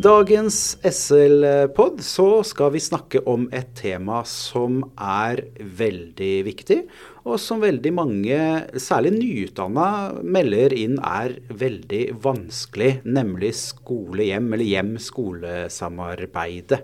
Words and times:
dagens 0.00 0.78
SL-pod 0.86 1.98
så 2.04 2.42
skal 2.46 2.70
vi 2.72 2.80
snakke 2.80 3.20
om 3.28 3.48
et 3.52 3.74
tema 3.76 4.22
som 4.28 4.84
er 4.96 5.42
veldig 5.60 6.44
viktig, 6.46 6.88
og 7.28 7.40
som 7.42 7.60
veldig 7.60 7.92
mange, 7.92 8.38
særlig 8.80 9.12
nyutdanna, 9.18 10.12
melder 10.24 10.72
inn 10.76 10.98
er 11.04 11.34
veldig 11.52 12.14
vanskelig, 12.24 13.00
nemlig 13.04 13.54
skole-hjem, 13.58 14.52
eller 14.54 14.64
hjem-skole-samarbeidet. 14.70 16.80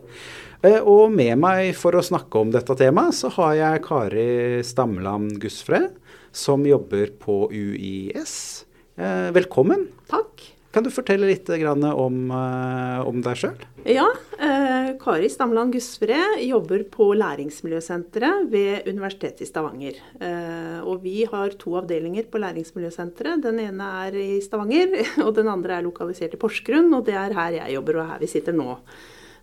og 0.83 1.13
med 1.15 1.39
meg 1.41 1.75
for 1.79 1.93
å 1.97 2.03
snakke 2.05 2.39
om 2.43 2.51
dette 2.53 2.75
temaet, 2.77 3.15
så 3.17 3.29
har 3.39 3.55
jeg 3.61 3.85
Kari 3.87 4.63
Stamland 4.67 5.41
Gusfred, 5.41 5.89
som 6.37 6.67
jobber 6.69 7.07
på 7.17 7.49
UiS. 7.49 8.67
Eh, 8.97 9.33
velkommen. 9.33 9.89
Takk. 10.11 10.56
Kan 10.77 10.85
du 10.85 10.91
fortelle 10.93 11.25
litt 11.25 11.49
om, 11.49 12.17
eh, 12.31 12.99
om 13.09 13.23
deg 13.25 13.39
sjøl? 13.41 13.63
Ja. 13.89 14.11
Eh, 14.37 14.91
Kari 15.01 15.31
Stamland-Gussfred 15.33 16.43
jobber 16.45 16.85
på 16.93 17.15
Læringsmiljøsenteret 17.17 18.51
ved 18.51 18.85
Universitetet 18.85 19.41
i 19.41 19.47
Stavanger. 19.49 19.97
Eh, 20.21 20.85
og 20.85 21.01
vi 21.01 21.25
har 21.25 21.57
to 21.57 21.79
avdelinger 21.81 22.29
på 22.29 22.37
Læringsmiljøsenteret. 22.45 23.41
Den 23.41 23.59
ene 23.59 23.89
er 24.05 24.21
i 24.21 24.39
Stavanger, 24.45 24.93
og 25.25 25.35
den 25.35 25.49
andre 25.49 25.79
er 25.79 25.89
lokalisert 25.89 26.35
i 26.35 26.37
Porsgrunn. 26.37 26.93
Og 26.93 27.07
det 27.07 27.15
er 27.15 27.33
her 27.33 27.53
jeg 27.53 27.79
jobber, 27.79 28.03
og 28.03 28.11
her 28.11 28.21
vi 28.21 28.27
sitter 28.27 28.53
nå. 28.53 28.77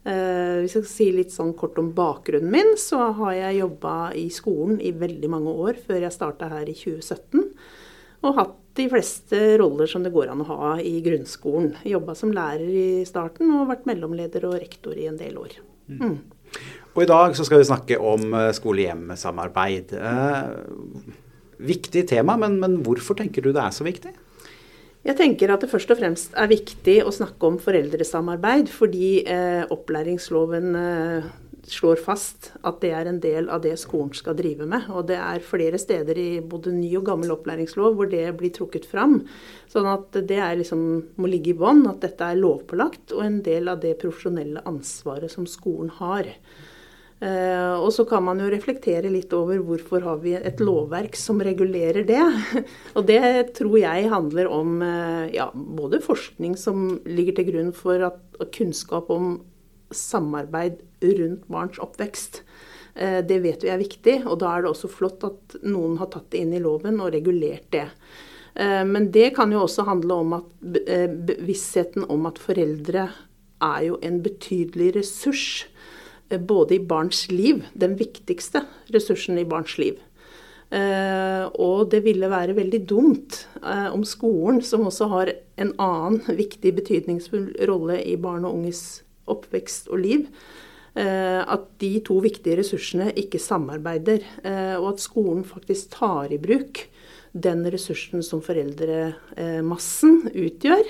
Eh, 0.05 0.62
hvis 0.62 0.77
jeg 0.77 0.84
skal 0.84 0.91
si 0.94 1.12
litt 1.18 1.34
sånn 1.34 1.58
kort 1.58 1.82
om 1.82 1.96
bakgrunnen 1.98 2.52
min, 2.52 2.76
så 2.77 3.10
har 3.12 3.34
jeg 3.40 3.63
jobba 3.63 4.13
i 4.13 4.30
skolen 4.30 4.77
i 4.77 4.94
veldig 4.94 5.34
mange 5.34 5.50
år 5.50 5.82
før 5.82 6.05
jeg 6.05 6.13
starta 6.13 6.54
her 6.54 6.70
i 6.70 6.77
2017. 6.77 7.50
Og 8.22 8.38
hatt 8.38 8.60
de 8.77 8.88
fleste 8.90 9.40
roller 9.62 9.90
som 9.90 10.04
det 10.05 10.13
går 10.13 10.32
an 10.34 10.41
å 10.41 10.49
ha 10.49 10.70
i 10.82 10.96
grunnskolen. 11.05 11.74
Jobba 11.85 12.16
som 12.18 12.34
lærer 12.34 12.70
i 12.70 12.88
starten 13.07 13.52
og 13.54 13.70
vært 13.70 13.85
mellomleder 13.90 14.48
og 14.49 14.57
rektor 14.57 14.98
i 14.98 15.10
en 15.10 15.20
del 15.20 15.38
år. 15.41 15.60
Mm. 15.90 15.99
mm. 15.99 16.16
Og 16.94 17.01
I 17.01 17.10
dag 17.10 17.34
så 17.34 17.46
skal 17.48 17.63
vi 17.63 17.66
snakke 17.66 17.98
om 17.98 18.35
eh, 18.38 18.51
skole-hjem-samarbeid. 18.54 19.96
Eh, 19.98 21.13
viktig 21.66 22.04
tema, 22.10 22.35
men, 22.38 22.60
men, 22.62 22.76
hvorfor 22.85 23.18
tenker 23.18 23.41
du 23.41 23.49
det 23.49 23.63
er 23.63 23.74
så 23.74 23.85
viktig? 23.88 24.12
Jeg 25.04 25.18
tenker 25.20 25.51
at 25.51 25.63
det 25.66 25.71
først 25.71 25.90
og 25.91 25.99
fremst 25.99 26.38
er 26.40 26.51
viktig 26.51 26.99
å 27.04 27.12
snakke 27.12 27.49
om 27.49 27.57
foreldresamarbeid, 27.60 28.70
fordi 28.71 29.10
eh, 29.26 29.63
opplæringsloven 29.74 30.77
eh, 30.79 31.32
slår 31.70 32.02
fast 32.04 32.52
at 32.68 32.82
det 32.84 32.92
er 32.96 33.08
en 33.10 33.20
del 33.24 33.48
av 33.52 33.62
det 33.64 33.76
skolen 33.82 34.12
skal 34.16 34.36
drive 34.38 34.68
med. 34.70 34.90
Og 34.92 35.08
det 35.10 35.20
er 35.20 35.46
flere 35.46 35.80
steder 35.82 36.20
i 36.20 36.30
både 36.40 36.74
ny 36.76 36.92
og 37.00 37.08
gammel 37.08 37.34
opplæringslov 37.36 37.96
hvor 37.98 38.10
det 38.12 38.26
blir 38.40 38.54
trukket 38.56 38.88
fram. 38.90 39.22
Sånn 39.72 39.88
at 39.90 40.20
det 40.28 40.41
liksom, 40.60 40.84
må 41.16 41.32
ligge 41.32 41.54
i 41.54 41.58
bånn 41.58 41.86
at 41.90 42.04
dette 42.04 42.28
er 42.28 42.41
lovpålagt 42.41 43.16
og 43.16 43.26
en 43.26 43.41
del 43.46 43.72
av 43.72 43.82
det 43.84 43.96
profesjonelle 44.02 44.66
ansvaret 44.70 45.32
som 45.32 45.48
skolen 45.50 45.91
har. 46.02 46.30
Uh, 47.24 47.80
og 47.80 47.88
så 47.96 48.04
kan 48.04 48.24
man 48.26 48.41
jo 48.41 48.50
reflektere 48.52 49.08
litt 49.08 49.32
over 49.32 49.62
hvorfor 49.64 50.04
har 50.04 50.18
vi 50.20 50.34
et 50.36 50.60
lovverk 50.60 51.16
som 51.16 51.40
regulerer 51.46 52.04
det. 52.08 52.24
og 52.98 53.06
det 53.08 53.22
tror 53.56 53.78
jeg 53.80 54.10
handler 54.12 54.50
om 54.52 54.82
uh, 54.84 55.30
ja, 55.32 55.48
både 55.54 56.02
forskning 56.04 56.58
som 56.60 56.98
ligger 57.08 57.38
til 57.38 57.48
grunn 57.54 57.72
for 57.78 58.10
at, 58.10 58.20
kunnskap 58.52 59.08
om 59.14 59.38
samarbeid 59.98 60.82
rundt 61.04 61.48
barns 61.52 61.80
oppvekst. 61.82 62.44
Eh, 62.96 63.26
det 63.26 63.40
vet 63.41 63.63
vi 63.66 63.72
er 63.74 63.82
viktig, 63.82 64.19
og 64.28 64.40
da 64.44 64.53
er 64.53 64.63
det 64.63 64.74
også 64.74 64.91
flott 64.91 65.25
at 65.25 65.58
noen 65.66 65.97
har 66.02 66.12
tatt 66.13 66.30
det 66.34 66.44
inn 66.44 66.53
i 66.53 66.62
loven 66.62 67.02
og 67.02 67.13
regulert 67.16 67.66
det. 67.74 67.88
Eh, 68.53 68.84
men 68.85 69.09
det 69.13 69.31
kan 69.38 69.52
jo 69.53 69.63
også 69.66 69.88
handle 69.88 70.19
om 70.22 70.38
at 70.38 70.79
eh, 70.85 71.09
bevisstheten 71.09 72.06
om 72.13 72.29
at 72.29 72.41
foreldre 72.41 73.09
er 73.63 73.81
jo 73.88 74.00
en 74.06 74.22
betydelig 74.22 74.94
ressurs 75.00 75.66
både 76.34 76.78
i 76.78 76.84
barns 76.90 77.28
liv, 77.29 77.62
den 77.78 77.96
viktigste 78.00 78.63
ressursen 78.94 79.38
i 79.38 79.46
barns 79.46 79.75
liv. 79.78 80.00
Og 80.73 81.91
det 81.91 82.00
ville 82.01 82.31
være 82.31 82.56
veldig 82.57 82.79
dumt 82.90 83.35
om 83.94 84.01
skolen, 84.07 84.57
som 84.66 84.88
også 84.90 85.09
har 85.12 85.29
en 85.62 85.73
annen 85.78 86.40
viktig, 86.40 86.72
betydningsfull 86.79 87.51
rolle 87.69 88.00
i 88.01 88.16
barn 88.17 88.47
og 88.50 88.57
unges 88.57 89.03
oppvekst 89.29 89.89
og 89.94 90.01
liv, 90.03 90.28
eh, 90.95 91.41
at 91.41 91.67
de 91.81 91.94
to 92.06 92.19
viktige 92.23 92.57
ressursene 92.59 93.11
ikke 93.19 93.41
samarbeider. 93.41 94.23
Eh, 94.44 94.75
og 94.79 94.94
at 94.94 95.03
skolen 95.03 95.44
faktisk 95.47 95.95
tar 95.97 96.34
i 96.34 96.41
bruk 96.41 96.85
den 97.34 97.66
ressursen 97.66 98.23
som 98.23 98.44
foreldremassen 98.45 100.29
utgjør. 100.29 100.85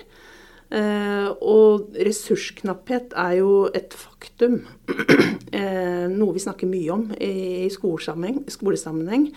Eh, 0.73 1.27
og 1.45 1.93
ressursknapphet 1.93 3.13
er 3.15 3.37
jo 3.39 3.67
et 3.73 3.93
faktum. 3.93 4.63
Noe 6.13 6.33
vi 6.35 6.41
snakker 6.41 6.67
mye 6.67 6.89
om 6.91 7.05
i 7.21 7.69
skolesammenheng. 7.71 9.29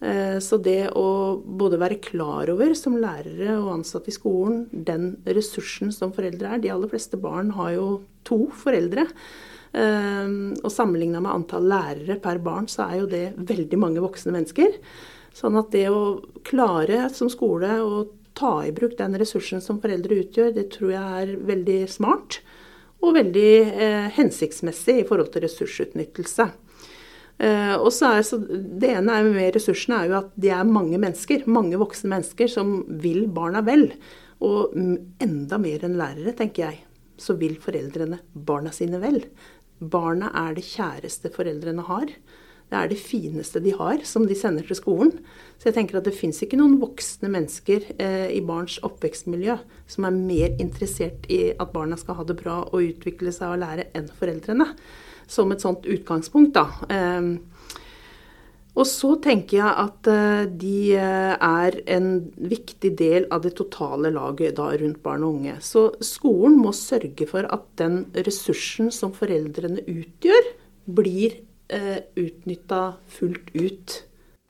Eh, 0.00 0.38
så 0.40 0.56
det 0.56 0.92
å 0.96 1.36
både 1.44 1.78
være 1.80 2.00
klar 2.00 2.48
over 2.52 2.72
som 2.78 2.96
lærere 2.96 3.58
og 3.58 3.74
ansatte 3.74 4.08
i 4.08 4.16
skolen 4.16 4.62
den 4.72 5.12
ressursen 5.28 5.92
som 5.92 6.14
foreldre 6.16 6.54
er 6.54 6.62
De 6.62 6.70
aller 6.72 6.88
fleste 6.88 7.20
barn 7.20 7.52
har 7.58 7.74
jo 7.76 7.86
to 8.24 8.46
foreldre. 8.62 9.04
Eh, 9.70 10.30
og 10.64 10.70
sammenligna 10.72 11.20
med 11.20 11.34
antall 11.34 11.68
lærere 11.68 12.16
per 12.22 12.40
barn, 12.42 12.68
så 12.70 12.88
er 12.88 13.02
jo 13.02 13.10
det 13.10 13.26
veldig 13.36 13.80
mange 13.80 14.04
voksne 14.04 14.32
mennesker. 14.38 14.80
Sånn 15.36 15.58
at 15.60 15.70
det 15.74 15.86
å 15.92 16.18
klare 16.48 17.04
som 17.14 17.30
skole 17.30 17.76
å 17.84 18.06
ta 18.34 18.60
i 18.64 18.72
bruk 18.72 18.96
den 18.98 19.14
ressursen 19.20 19.62
som 19.62 19.78
foreldre 19.82 20.22
utgjør, 20.24 20.54
det 20.56 20.70
tror 20.74 20.94
jeg 20.94 21.22
er 21.22 21.36
veldig 21.50 21.80
smart. 21.92 22.40
Og 23.00 23.14
veldig 23.16 23.52
eh, 23.68 24.08
hensiktsmessig 24.16 25.00
i 25.02 25.06
forhold 25.08 25.30
til 25.32 25.44
ressursutnyttelse. 25.46 26.50
Uh, 27.40 27.76
og 27.80 27.88
så 27.96 28.10
er, 28.18 28.24
så 28.26 28.36
Det 28.36 28.90
ene 28.92 29.14
er 29.16 29.24
med 29.24 29.54
ressursene 29.56 30.02
er 30.02 30.10
jo 30.10 30.18
at 30.18 30.34
det 30.36 30.50
er 30.52 30.68
mange 30.68 30.98
mennesker, 31.00 31.46
mange 31.48 31.78
voksne 31.80 32.12
mennesker 32.12 32.50
som 32.52 32.82
vil 33.00 33.24
barna 33.32 33.64
vel. 33.64 33.88
Og 34.44 34.76
enda 34.76 35.60
mer 35.60 35.86
enn 35.86 35.98
lærere, 36.00 36.34
tenker 36.36 36.66
jeg, 36.68 36.84
så 37.20 37.36
vil 37.40 37.58
foreldrene 37.60 38.20
barna 38.32 38.72
sine 38.72 39.00
vel. 39.02 39.22
Barna 39.80 40.30
er 40.36 40.56
det 40.56 40.64
kjæreste 40.68 41.32
foreldrene 41.32 41.84
har. 41.88 42.12
Det 42.70 42.78
er 42.78 42.90
det 42.92 43.00
fineste 43.02 43.58
de 43.64 43.72
har, 43.74 44.04
som 44.06 44.28
de 44.28 44.36
sender 44.38 44.66
til 44.68 44.78
skolen. 44.78 45.10
Så 45.58 45.68
jeg 45.68 45.76
tenker 45.76 45.98
at 45.98 46.06
det 46.06 46.14
fins 46.14 46.38
ikke 46.44 46.58
noen 46.60 46.78
voksne 46.80 47.30
mennesker 47.32 47.88
eh, 47.96 48.28
i 48.36 48.40
barns 48.46 48.78
oppvekstmiljø 48.86 49.56
som 49.90 50.06
er 50.06 50.14
mer 50.14 50.54
interessert 50.62 51.26
i 51.32 51.40
at 51.50 51.72
barna 51.74 51.98
skal 51.98 52.20
ha 52.20 52.26
det 52.28 52.38
bra 52.38 52.60
og 52.68 52.92
utvikle 52.92 53.34
seg 53.34 53.56
og 53.56 53.64
lære 53.64 53.88
enn 53.98 54.06
foreldrene 54.20 54.68
som 55.30 55.52
et 55.54 55.62
sånt 55.62 55.86
utgangspunkt, 55.86 56.56
da. 56.58 56.66
Ehm, 56.90 57.38
og 58.78 58.86
så 58.86 59.16
tenker 59.22 59.58
jeg 59.58 59.70
at 59.82 60.08
eh, 60.10 60.44
de 60.62 60.76
eh, 60.96 61.32
er 61.34 61.76
en 61.90 62.10
viktig 62.38 62.92
del 62.98 63.26
av 63.34 63.42
det 63.44 63.56
totale 63.58 64.12
laget 64.14 64.56
da 64.60 64.68
rundt 64.78 65.02
barn 65.04 65.26
og 65.26 65.40
unge. 65.40 65.56
Så 65.64 65.88
skolen 66.06 66.58
må 66.60 66.72
sørge 66.76 67.26
for 67.28 67.48
at 67.50 67.66
den 67.80 68.04
ressursen 68.14 68.92
som 68.94 69.12
foreldrene 69.16 69.82
utgjør, 69.84 70.52
blir 70.90 71.40
eh, 71.70 71.98
utnytta 72.18 72.84
fullt 73.18 73.50
ut. 73.58 73.98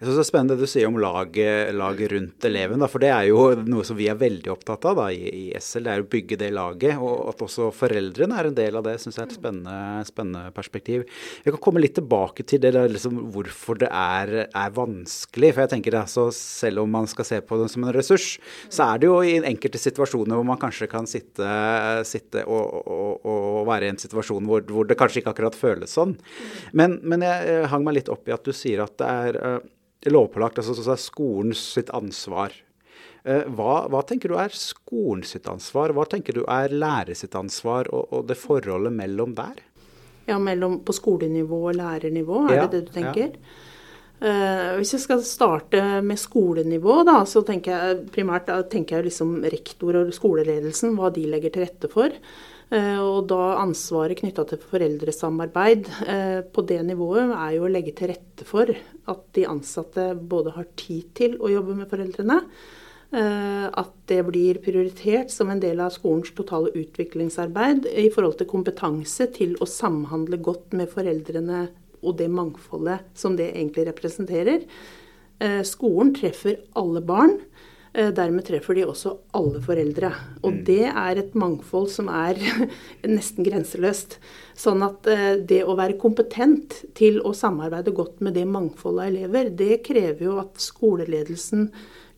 Jeg 0.00 0.09
synes 0.09 0.16
Det 0.16 0.22
er 0.22 0.28
spennende 0.31 0.55
det 0.56 0.65
du 0.65 0.71
sier 0.72 0.88
om 0.88 0.97
laget, 0.97 1.75
laget 1.77 2.09
rundt 2.15 2.44
eleven. 2.49 2.81
Da, 2.81 2.87
for 2.88 3.03
det 3.03 3.11
er 3.12 3.27
jo 3.28 3.41
noe 3.69 3.84
som 3.84 3.99
vi 3.99 4.06
er 4.09 4.16
veldig 4.16 4.49
opptatt 4.49 4.87
av 4.88 4.94
da, 4.97 5.09
i, 5.12 5.27
i, 5.28 5.43
SL. 5.61 5.84
Det 5.84 5.91
er 5.93 6.05
å 6.05 6.06
bygge 6.15 6.37
det 6.41 6.47
laget. 6.56 7.03
Og 7.05 7.27
at 7.28 7.43
også 7.44 7.66
foreldrene 7.77 8.39
er 8.41 8.47
en 8.49 8.55
del 8.56 8.78
av 8.78 8.87
det, 8.87 8.94
syns 9.03 9.19
jeg 9.19 9.27
er 9.27 9.28
et 9.28 9.34
spennende, 9.37 10.06
spennende, 10.09 10.55
perspektiv. 10.56 11.03
Jeg 11.44 11.53
kan 11.53 11.60
komme 11.66 11.83
litt 11.84 11.99
tilbake 11.99 12.47
til 12.49 12.62
det, 12.65 12.72
liksom, 12.94 13.19
hvorfor 13.34 13.77
det 13.83 13.91
er, 13.92 14.33
er, 14.47 14.71
vanskelig. 14.78 15.51
For 15.53 15.66
jeg 15.66 15.72
tenker 15.75 15.98
altså, 16.01 16.30
Selv 16.33 16.80
om 16.86 16.97
man 16.97 17.09
skal 17.10 17.28
se 17.28 17.41
på 17.45 17.59
det 17.60 17.66
som 17.69 17.84
en 17.84 17.92
ressurs, 17.92 18.30
så 18.72 18.86
er 18.86 19.03
det 19.03 19.10
jo 19.10 19.19
i 19.21 19.34
enkelte 19.36 19.83
situasjoner 19.83 20.41
hvor 20.41 20.48
man 20.48 20.63
kanskje 20.63 20.89
kan 20.89 21.09
sitte, 21.10 21.51
sitte 22.09 22.47
og, 22.47 22.86
og, 22.86 23.21
og, 23.21 23.60
være 23.69 23.91
i 23.91 23.92
en 23.92 24.01
situasjon 24.01 24.48
hvor, 24.48 24.65
hvor, 24.65 24.89
det 24.89 24.97
kanskje 24.97 25.21
ikke 25.21 25.34
akkurat 25.36 25.60
føles 25.60 25.92
sånn. 25.92 26.16
Men, 26.72 26.97
men 27.04 27.27
jeg 27.28 27.69
hang 27.69 27.84
meg 27.84 27.98
litt 27.98 28.09
opp 28.09 28.33
i 28.33 28.34
at 28.39 28.48
du 28.48 28.57
sier 28.57 28.86
at 28.86 28.97
det 28.97 29.10
er 29.10 29.60
lovpålagt, 30.09 30.61
altså 30.61 30.77
så 30.79 30.95
er 30.95 31.01
skolen 31.01 31.57
sitt 31.57 31.91
ansvar. 31.97 32.55
Eh, 33.25 33.45
hva, 33.53 33.85
hva, 33.93 34.01
tenker 34.07 34.33
du 34.33 34.37
er 34.41 34.55
skolen 34.57 35.25
sitt 35.29 35.49
ansvar, 35.51 35.93
hva 35.97 36.07
tenker 36.09 36.39
du 36.39 36.45
er 36.49 36.73
lærer 36.73 37.17
sitt 37.19 37.35
ansvar, 37.37 37.91
og, 37.93 38.09
og, 38.09 38.29
det 38.31 38.39
forholdet 38.41 38.95
mellom 38.97 39.35
der? 39.37 39.61
Ja, 40.29 40.39
mellom 40.41 40.79
på 40.87 40.95
skolenivå 40.97 41.67
og 41.73 41.77
lærernivå, 41.81 42.47
er 42.49 42.63
ja, 42.63 42.69
det 42.69 42.79
det 42.79 42.87
du 42.89 42.95
tenker? 42.97 43.35
Ja. 43.35 43.67
Uh, 44.21 44.77
hvis 44.77 44.91
jeg 44.93 45.01
skal 45.01 45.23
starte 45.25 45.81
med 46.05 46.21
skolenivå, 46.21 46.99
da, 47.09 47.23
så 47.25 47.41
tenker 47.41 47.73
jeg 47.73 48.01
primært 48.13 48.51
tenker 48.69 48.99
jeg 48.99 49.07
liksom 49.09 49.39
rektor 49.49 49.97
og 50.03 50.11
skoleledelsen, 50.13 50.93
hva 50.99 51.09
de 51.15 51.25
legger 51.33 51.55
til 51.55 51.65
rette 51.65 51.89
for. 51.93 52.13
Uh, 52.71 53.01
og 53.03 53.25
da 53.27 53.57
ansvaret 53.59 54.21
knytta 54.21 54.45
til 54.47 54.61
foreldresamarbeid 54.71 55.89
uh, 56.07 56.41
på 56.55 56.63
det 56.69 56.78
nivået 56.87 57.33
er 57.34 57.57
jo 57.57 57.65
å 57.67 57.71
legge 57.72 57.97
til 57.99 58.13
rette 58.13 58.47
for 58.47 58.71
at 58.71 59.25
de 59.34 59.47
ansatte 59.51 60.05
både 60.15 60.53
har 60.55 60.69
tid 60.78 61.09
til 61.19 61.34
å 61.43 61.51
jobbe 61.51 61.75
med 61.81 61.91
foreldrene, 61.91 62.45
At 63.11 63.91
det 64.07 64.21
blir 64.22 64.61
prioritert 64.63 65.33
som 65.34 65.49
en 65.51 65.59
del 65.59 65.81
av 65.83 65.91
skolens 65.91 66.31
totale 66.31 66.71
utviklingsarbeid 66.78 67.89
i 67.91 68.07
forhold 68.15 68.37
til 68.39 68.47
kompetanse 68.47 69.27
til 69.34 69.57
å 69.59 69.66
samhandle 69.66 70.39
godt 70.39 70.77
med 70.78 70.87
foreldrene 70.93 71.65
og 72.05 72.15
det 72.21 72.28
mangfoldet 72.31 73.11
som 73.19 73.34
det 73.34 73.49
egentlig 73.51 73.89
representerer. 73.89 74.63
Skolen 75.66 76.15
treffer 76.15 76.63
alle 76.78 77.03
barn. 77.03 77.34
Eh, 77.92 78.13
dermed 78.15 78.47
treffer 78.47 78.77
de 78.78 78.84
også 78.87 79.16
alle 79.34 79.60
foreldre. 79.65 80.13
Og 80.45 80.53
mm. 80.54 80.59
det 80.69 80.84
er 80.87 81.19
et 81.19 81.33
mangfold 81.39 81.89
som 81.91 82.10
er 82.13 82.39
nesten 83.16 83.47
grenseløst. 83.47 84.21
Sånn 84.54 84.84
at 84.87 85.09
eh, 85.10 85.33
det 85.42 85.65
å 85.65 85.75
være 85.78 85.98
kompetent 85.98 86.84
til 86.98 87.19
å 87.27 87.34
samarbeide 87.34 87.95
godt 87.97 88.22
med 88.22 88.39
det 88.39 88.47
mangfoldet 88.47 89.09
av 89.09 89.10
elever, 89.10 89.51
det 89.51 89.81
krever 89.87 90.28
jo 90.28 90.39
at 90.42 90.63
skoleledelsen 90.63 91.66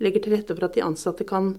legger 0.02 0.24
til 0.24 0.36
rette 0.36 0.56
for 0.56 0.68
at 0.68 0.76
de 0.76 0.84
ansatte 0.84 1.24
kan 1.28 1.54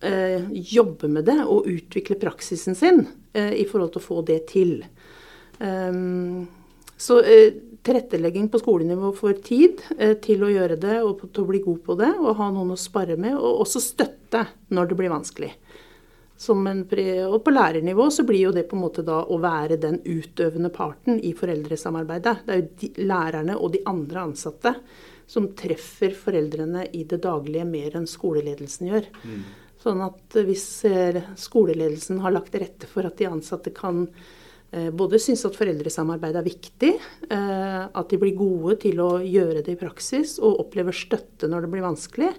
eh, 0.00 0.48
jobbe 0.50 1.10
med 1.12 1.28
det 1.28 1.42
og 1.44 1.68
utvikle 1.68 2.16
praksisen 2.20 2.78
sin 2.78 3.04
eh, 3.34 3.52
i 3.60 3.68
forhold 3.68 3.92
til 3.92 4.00
å 4.00 4.08
få 4.08 4.22
det 4.30 4.40
til. 4.54 4.78
Um, 5.60 6.48
så 7.00 7.20
eh, 7.24 7.52
tilrettelegging 7.82 8.48
på 8.52 8.60
skolenivå 8.60 9.12
for 9.16 9.38
tid 9.44 9.80
eh, 9.96 10.16
til 10.20 10.44
å 10.44 10.50
gjøre 10.52 10.76
det 10.80 10.98
og 11.00 11.22
til 11.30 11.44
å 11.44 11.48
bli 11.48 11.62
god 11.64 11.82
på 11.86 11.96
det, 12.00 12.10
og 12.20 12.36
ha 12.36 12.50
noen 12.52 12.74
å 12.74 12.80
spare 12.80 13.16
med, 13.20 13.38
og 13.38 13.62
også 13.64 13.80
støtte 13.82 14.44
når 14.74 14.90
det 14.90 14.98
blir 14.98 15.12
vanskelig. 15.12 15.54
En, 16.40 16.82
og 17.28 17.38
på 17.44 17.52
lærernivå 17.52 18.06
så 18.12 18.24
blir 18.24 18.46
jo 18.46 18.52
det 18.56 18.64
på 18.68 18.76
en 18.76 18.82
måte 18.86 19.04
da 19.04 19.18
å 19.28 19.36
være 19.42 19.76
den 19.80 19.98
utøvende 20.06 20.70
parten 20.72 21.18
i 21.20 21.34
foreldresamarbeidet. 21.36 22.36
Det 22.46 22.54
er 22.54 22.62
jo 22.62 22.68
de, 22.80 22.90
lærerne 23.04 23.56
og 23.60 23.74
de 23.74 23.82
andre 23.88 24.22
ansatte 24.30 24.72
som 25.28 25.50
treffer 25.56 26.14
foreldrene 26.16 26.86
i 26.96 27.04
det 27.08 27.20
daglige 27.26 27.66
mer 27.68 27.98
enn 28.00 28.08
skoleledelsen 28.08 28.88
gjør. 28.88 29.10
Mm. 29.20 29.42
Sånn 29.80 30.00
at 30.04 30.36
hvis 30.48 30.66
eh, 30.88 31.20
skoleledelsen 31.40 32.20
har 32.24 32.34
lagt 32.34 32.52
til 32.54 32.64
rette 32.64 32.88
for 32.88 33.08
at 33.08 33.20
de 33.20 33.28
ansatte 33.28 33.72
kan 33.76 34.06
både 34.70 35.18
syns 35.18 35.42
at 35.48 35.56
foreldresamarbeid 35.58 36.36
er 36.38 36.46
viktig, 36.46 36.92
eh, 37.34 37.82
at 37.90 38.10
de 38.10 38.18
blir 38.22 38.36
gode 38.38 38.76
til 38.84 39.00
å 39.02 39.12
gjøre 39.18 39.64
det 39.66 39.74
i 39.74 39.80
praksis 39.80 40.36
og 40.38 40.60
opplever 40.62 40.94
støtte 40.94 41.48
når 41.50 41.64
det 41.66 41.70
blir 41.72 41.82
vanskelig, 41.82 42.30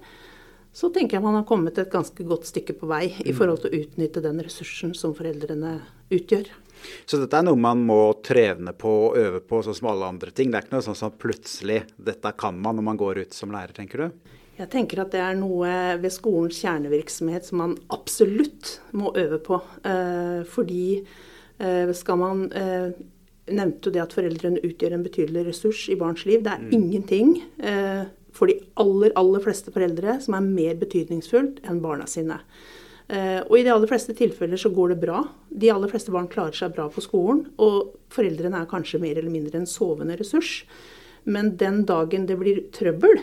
så 0.71 0.87
tenker 0.95 1.17
jeg 1.17 1.25
man 1.25 1.35
har 1.35 1.47
kommet 1.47 1.75
et 1.81 1.91
ganske 1.91 2.23
godt 2.23 2.47
stykke 2.47 2.77
på 2.79 2.87
vei 2.87 3.09
i 3.09 3.33
mm. 3.33 3.35
forhold 3.35 3.63
til 3.63 3.71
å 3.71 3.79
utnytte 3.81 4.23
den 4.23 4.39
ressursen 4.39 4.93
som 4.95 5.15
foreldrene 5.17 5.73
utgjør. 6.15 6.47
Så 7.05 7.19
dette 7.19 7.35
er 7.37 7.43
noe 7.45 7.59
man 7.59 7.83
må 7.85 7.99
trene 8.23 8.71
på 8.73 8.93
og 9.09 9.17
øve 9.19 9.41
på, 9.43 9.59
sånn 9.65 9.75
som 9.77 9.89
alle 9.91 10.07
andre 10.13 10.31
ting? 10.31 10.49
Det 10.49 10.57
er 10.57 10.65
ikke 10.65 10.77
noe 10.77 10.85
sånn 10.85 10.97
som 10.97 11.11
plutselig 11.11 11.81
dette 11.99 12.31
kan 12.39 12.55
man 12.55 12.79
når 12.79 12.87
man 12.87 13.01
går 13.01 13.25
ut 13.25 13.35
som 13.35 13.51
lærer, 13.51 13.75
tenker 13.75 14.05
du? 14.05 14.31
Jeg 14.55 14.71
tenker 14.71 15.03
at 15.03 15.11
det 15.11 15.19
er 15.19 15.35
noe 15.35 15.67
ved 15.99 16.15
skolens 16.15 16.61
kjernevirksomhet 16.63 17.49
som 17.49 17.59
man 17.59 17.75
absolutt 17.91 18.77
må 18.95 19.11
øve 19.19 19.41
på. 19.43 19.59
Eh, 19.83 20.47
fordi 20.47 20.85
Eh, 21.01 21.27
skal 21.97 22.19
man 22.21 22.43
eh, 22.57 22.91
nevnte 23.51 23.89
jo 23.89 23.95
det 23.95 24.03
at 24.03 24.15
foreldrene 24.15 24.61
utgjør 24.65 24.95
en 24.97 25.05
betydelig 25.05 25.45
ressurs 25.49 25.85
i 25.91 25.97
barns 25.99 26.25
liv. 26.27 26.43
Det 26.43 26.53
er 26.53 26.63
mm. 26.63 26.75
ingenting 26.77 27.33
eh, 27.63 28.03
for 28.35 28.51
de 28.51 28.59
aller, 28.81 29.13
aller 29.19 29.43
fleste 29.43 29.73
foreldre 29.73 30.19
som 30.23 30.37
er 30.37 30.47
mer 30.47 30.77
betydningsfullt 30.81 31.63
enn 31.67 31.81
barna 31.83 32.07
sine. 32.09 32.39
Og 33.11 33.57
i 33.57 33.63
de 33.65 33.71
aller 33.73 33.89
fleste 33.91 34.13
tilfeller 34.15 34.55
så 34.55 34.69
går 34.71 34.93
det 34.93 35.01
bra. 35.01 35.17
De 35.51 35.67
aller 35.67 35.89
fleste 35.91 36.13
barn 36.15 36.29
klarer 36.31 36.55
seg 36.55 36.71
bra 36.77 36.85
på 36.87 37.01
skolen. 37.03 37.41
Og 37.59 37.97
foreldrene 38.15 38.61
er 38.61 38.69
kanskje 38.71 39.01
mer 39.03 39.19
eller 39.19 39.33
mindre 39.33 39.59
en 39.59 39.67
sovende 39.67 40.15
ressurs. 40.15 40.61
Men 41.27 41.49
den 41.59 41.81
dagen 41.89 42.23
det 42.29 42.37
blir 42.39 42.61
trøbbel, 42.71 43.19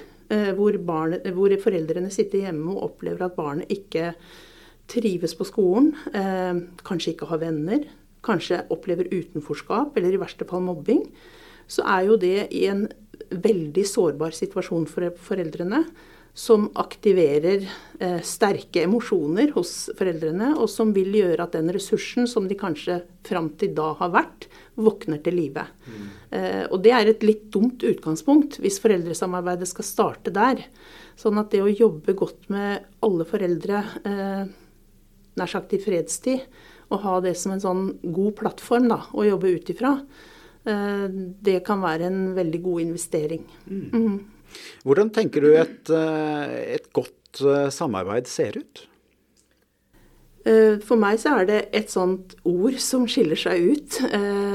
hvor, 0.58 0.76
barnet, 0.90 1.24
hvor 1.32 1.54
foreldrene 1.62 2.12
sitter 2.12 2.44
hjemme 2.44 2.74
og 2.74 2.82
opplever 2.90 3.30
at 3.30 3.38
barnet 3.38 3.72
ikke 3.72 4.10
trives 4.92 5.32
på 5.38 5.48
skolen, 5.48 5.94
kanskje 6.84 7.14
ikke 7.14 7.30
har 7.32 7.40
venner, 7.46 7.88
kanskje 8.28 8.62
opplever 8.74 9.10
utenforskap 9.10 9.96
eller 9.98 10.14
i 10.14 10.20
verste 10.20 10.46
fall 10.48 10.64
mobbing, 10.66 11.02
så 11.68 11.84
er 11.88 12.06
jo 12.08 12.20
det 12.20 12.48
i 12.56 12.66
en 12.70 12.86
veldig 13.28 13.84
sårbar 13.86 14.36
situasjon 14.36 14.86
for 14.88 15.10
foreldrene. 15.28 15.82
Som 16.38 16.68
aktiverer 16.78 17.64
eh, 17.98 18.20
sterke 18.22 18.84
emosjoner 18.86 19.50
hos 19.56 19.88
foreldrene, 19.98 20.52
og 20.54 20.68
som 20.70 20.92
vil 20.94 21.16
gjøre 21.18 21.42
at 21.42 21.56
den 21.56 21.72
ressursen 21.74 22.28
som 22.30 22.46
de 22.46 22.54
kanskje 22.54 23.00
fram 23.26 23.48
til 23.58 23.72
da 23.74 23.88
har 23.98 24.12
vært, 24.14 24.46
våkner 24.78 25.18
til 25.24 25.34
live. 25.34 25.64
Mm. 25.88 26.06
Eh, 26.38 26.62
og 26.68 26.84
det 26.84 26.94
er 26.94 27.10
et 27.10 27.26
litt 27.26 27.48
dumt 27.50 27.82
utgangspunkt 27.82 28.60
hvis 28.62 28.78
foreldresamarbeidet 28.84 29.66
skal 29.72 29.88
starte 29.88 30.34
der. 30.36 30.62
Sånn 31.18 31.42
at 31.42 31.50
det 31.50 31.64
å 31.64 31.72
jobbe 31.72 32.14
godt 32.14 32.46
med 32.54 32.86
alle 33.02 33.26
foreldre, 33.26 33.82
eh, 34.06 34.44
nær 35.42 35.50
sagt 35.50 35.74
i 35.74 35.82
fredstid, 35.82 36.46
å 36.88 36.98
ha 37.02 37.18
det 37.24 37.34
som 37.38 37.54
en 37.54 37.62
sånn 37.62 37.86
god 38.02 38.34
plattform 38.40 38.88
da, 38.90 39.02
å 39.12 39.26
jobbe 39.26 39.52
ut 39.56 39.72
ifra, 39.72 39.94
eh, 40.64 41.06
det 41.48 41.60
kan 41.66 41.82
være 41.84 42.08
en 42.08 42.20
veldig 42.38 42.60
god 42.64 42.84
investering. 42.86 43.46
Mm. 43.68 43.88
Mm. 43.92 44.52
Hvordan 44.88 45.10
tenker 45.12 45.44
du 45.44 45.50
et, 45.52 45.90
eh, 45.92 46.54
et 46.78 46.88
godt 46.96 47.42
eh, 47.44 47.68
samarbeid 47.74 48.30
ser 48.30 48.60
ut? 48.60 48.86
For 50.48 50.96
meg 50.96 51.18
så 51.20 51.34
er 51.36 51.44
det 51.44 51.56
et 51.76 51.90
sånt 51.92 52.30
ord 52.48 52.78
som 52.80 53.02
skiller 53.10 53.36
seg 53.36 53.66
ut, 53.68 53.96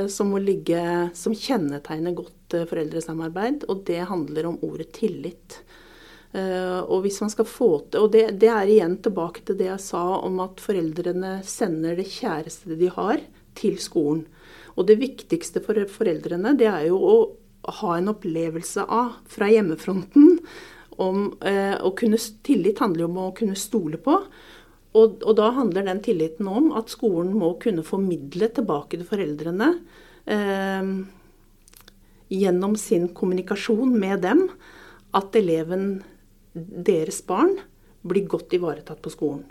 som 0.10 0.32
må 0.32 0.40
ligge 0.42 0.80
Som 1.14 1.36
kjennetegner 1.38 2.16
godt 2.18 2.56
foreldresamarbeid, 2.72 3.68
og 3.70 3.84
det 3.86 4.00
handler 4.10 4.48
om 4.50 4.58
ordet 4.66 4.88
tillit. 4.98 5.60
Eh, 6.34 6.80
og 6.82 7.04
hvis 7.04 7.20
man 7.22 7.30
skal 7.30 7.46
få 7.46 7.68
til 7.94 8.02
Og 8.02 8.08
det, 8.16 8.24
det, 8.42 8.50
er 8.50 8.66
igjen 8.66 8.96
tilbake 9.06 9.44
til 9.46 9.58
det 9.60 9.68
jeg 9.68 9.84
sa 9.86 10.02
om 10.18 10.40
at 10.42 10.64
foreldrene 10.64 11.36
sender 11.46 12.00
det 12.00 12.10
kjæreste 12.10 12.78
de 12.80 12.90
har, 12.96 13.22
til 13.54 13.78
skolen. 13.78 14.24
Og 14.74 14.88
det 14.90 14.98
viktigste 14.98 15.62
for 15.62 15.78
foreldrene, 15.94 16.56
det 16.58 16.66
er 16.66 16.88
jo 16.88 16.98
å 16.98 17.18
ha 17.84 17.98
en 17.98 18.10
opplevelse 18.10 18.82
av 18.90 19.20
fra 19.30 19.46
hjemmefronten 19.52 20.40
om 21.04 21.28
eh, 21.46 21.78
å 21.78 21.94
kunne 21.98 22.18
Tillit 22.18 22.82
handler 22.82 23.06
jo 23.06 23.12
om 23.12 23.20
å 23.28 23.34
kunne 23.38 23.58
stole 23.58 24.00
på. 24.02 24.18
Og, 24.94 25.22
og, 25.22 25.32
da 25.38 25.52
handler 25.54 25.86
den 25.88 26.02
tilliten 26.06 26.50
om 26.50 26.72
at 26.78 26.92
skolen 26.94 27.32
må 27.38 27.56
kunne 27.62 27.86
formidle 27.86 28.50
tilbake 28.54 28.98
til 28.98 29.08
foreldrene 29.10 29.70
eh, 30.30 30.90
gjennom 32.34 32.76
sin 32.78 33.08
kommunikasjon 33.14 33.94
med 33.98 34.26
dem 34.26 34.48
at 35.18 35.38
eleven 35.38 36.02
deres 36.54 37.22
barn 37.26 37.58
blir 38.04 38.28
godt 38.30 38.54
ivaretatt 38.56 39.02
på 39.04 39.12
skolen. 39.14 39.46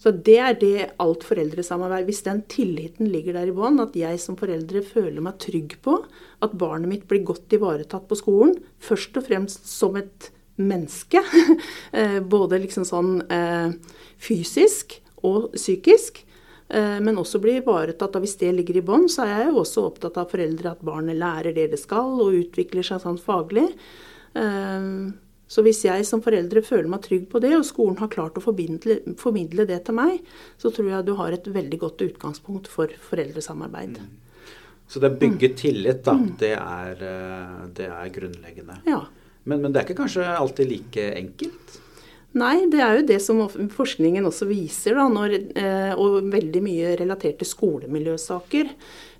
Så 0.00 0.10
det 0.26 0.36
er 0.42 0.56
det 0.58 0.86
alt 1.00 1.22
foreldresamarbeid 1.24 2.08
Hvis 2.08 2.24
den 2.26 2.42
tilliten 2.50 3.08
ligger 3.12 3.38
der 3.38 3.48
i 3.48 3.54
bånn, 3.54 3.78
at 3.80 3.94
jeg 3.96 4.18
som 4.20 4.36
foreldre 4.36 4.82
føler 4.84 5.22
meg 5.24 5.38
trygg 5.40 5.78
på 5.84 6.00
at 6.44 6.56
barnet 6.60 6.90
mitt 6.90 7.06
blir 7.08 7.22
godt 7.24 7.54
ivaretatt 7.54 8.08
på 8.10 8.18
skolen, 8.18 8.56
først 8.82 9.16
og 9.16 9.28
fremst 9.28 9.70
som 9.70 9.96
et 9.96 10.30
menneske, 10.60 11.22
eh, 11.98 12.20
både 12.20 12.60
liksom 12.66 12.84
sånn 12.86 13.16
eh, 13.32 13.72
fysisk 14.20 14.98
og 15.24 15.54
psykisk, 15.54 16.20
eh, 16.68 16.98
men 17.00 17.18
også 17.22 17.40
blir 17.42 17.62
ivaretatt. 17.62 18.18
Og 18.18 18.26
hvis 18.26 18.36
det 18.42 18.52
ligger 18.58 18.82
i 18.82 18.84
bånn, 18.84 19.08
så 19.08 19.24
er 19.24 19.34
jeg 19.38 19.52
jo 19.52 19.62
også 19.62 19.88
opptatt 19.88 20.20
av 20.20 20.28
foreldre 20.34 20.74
at 20.74 20.84
barnet 20.84 21.18
lærer 21.22 21.56
det 21.56 21.70
det 21.72 21.80
skal 21.80 22.18
og 22.18 22.36
utvikler 22.42 22.86
seg 22.86 23.02
sånn 23.06 23.20
faglig. 23.22 23.70
Så 25.48 25.62
hvis 25.64 25.82
jeg 25.84 26.06
som 26.08 26.22
foreldre 26.24 26.62
føler 26.64 26.88
meg 26.90 27.04
trygg 27.04 27.26
på 27.30 27.40
det, 27.44 27.52
og 27.58 27.66
skolen 27.68 27.98
har 28.00 28.10
klart 28.12 28.38
å 28.40 28.42
formidle, 28.42 29.00
formidle 29.20 29.66
det 29.68 29.82
til 29.86 29.96
meg, 29.98 30.22
så 30.60 30.72
tror 30.72 30.88
jeg 30.90 31.06
du 31.06 31.14
har 31.18 31.36
et 31.36 31.48
veldig 31.52 31.80
godt 31.82 32.04
utgangspunkt 32.06 32.70
for 32.72 32.92
foreldresamarbeid. 33.10 34.00
Mm. 34.00 34.12
Så 34.88 35.00
det 35.00 35.12
å 35.12 35.18
bygge 35.20 35.52
mm. 35.52 35.56
tillit, 35.58 36.02
da, 36.04 36.16
mm. 36.16 36.26
det, 36.40 36.52
er, 36.56 37.06
eh, 37.10 37.62
det, 37.76 37.88
er, 37.88 38.10
grunnleggende. 38.14 38.80
Ja. 38.88 39.02
Men, 39.44 39.60
men, 39.60 39.72
det 39.72 39.80
er 39.80 39.88
ikke 39.88 40.00
kanskje 40.02 40.26
alltid 40.32 40.70
like 40.70 41.08
enkelt? 41.20 41.80
Nei, 42.34 42.64
det 42.66 42.80
er 42.82 42.96
jo 42.98 43.04
det 43.06 43.20
som 43.22 43.44
forskningen 43.70 44.26
også 44.26 44.48
viser, 44.48 44.96
da, 44.98 45.04
når, 45.12 45.36
eh, 45.60 45.92
og 45.94 46.32
veldig 46.32 46.62
mye 46.64 46.96
relatert 46.98 47.38
til 47.40 47.50
skolemiljøsaker. 47.52 48.72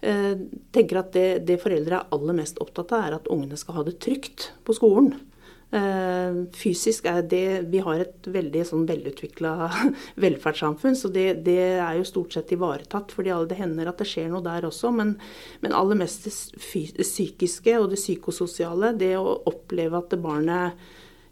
Eh, 0.03 0.33
tenker 0.75 1.01
at 1.01 1.13
det, 1.15 1.29
det 1.47 1.61
foreldre 1.63 2.01
er 2.01 2.17
aller 2.17 2.41
mest 2.41 2.59
opptatt 2.65 2.97
av, 2.97 3.07
er 3.07 3.17
at 3.21 3.31
ungene 3.31 3.61
skal 3.61 3.79
ha 3.79 3.87
det 3.87 4.01
trygt 4.03 4.51
på 4.67 4.77
skolen. 4.77 5.15
Eh, 5.75 6.35
fysisk 6.55 7.07
er 7.11 7.23
det 7.27 7.67
Vi 7.73 7.81
har 7.83 8.03
et 8.05 8.27
veldig 8.31 8.65
sånn 8.69 8.85
velutvikla 8.87 9.55
velferdssamfunn, 10.25 10.97
så 10.99 11.11
det, 11.11 11.41
det, 11.47 11.59
er 11.83 11.99
jo 11.99 12.09
stort 12.09 12.37
sett 12.37 12.53
ivaretatt. 12.55 13.13
fordi 13.13 13.35
det 13.49 13.59
hender 13.59 13.91
at 13.91 13.99
det 13.99 14.09
skjer 14.11 14.29
noe 14.31 14.45
der 14.45 14.69
også. 14.69 14.93
Men, 14.95 15.17
men 15.65 15.75
aller 15.75 15.99
mest 15.99 16.29
det 16.29 17.07
psykiske 17.07 17.79
og 17.81 17.91
det 17.95 18.03
psykososiale, 18.03 18.95
det 18.99 19.17
å 19.19 19.41
oppleve 19.51 19.99
at 19.99 20.15
barnet 20.23 20.79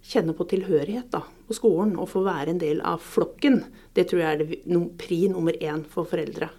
kjenner 0.02 0.34
på 0.34 0.48
tilhørighet 0.50 1.12
da, 1.12 1.22
på 1.46 1.54
skolen 1.54 1.94
og 1.94 2.10
får 2.10 2.26
være 2.26 2.50
en 2.50 2.58
del 2.58 2.80
av 2.82 3.04
flokken, 3.06 3.60
det 3.94 4.08
tror 4.10 4.24
jeg 4.24 4.32
er 4.32 4.42
det 4.42 4.80
pri 4.98 5.20
nummer 5.30 5.54
én 5.54 5.84
for 5.86 6.08
foreldre. 6.10 6.50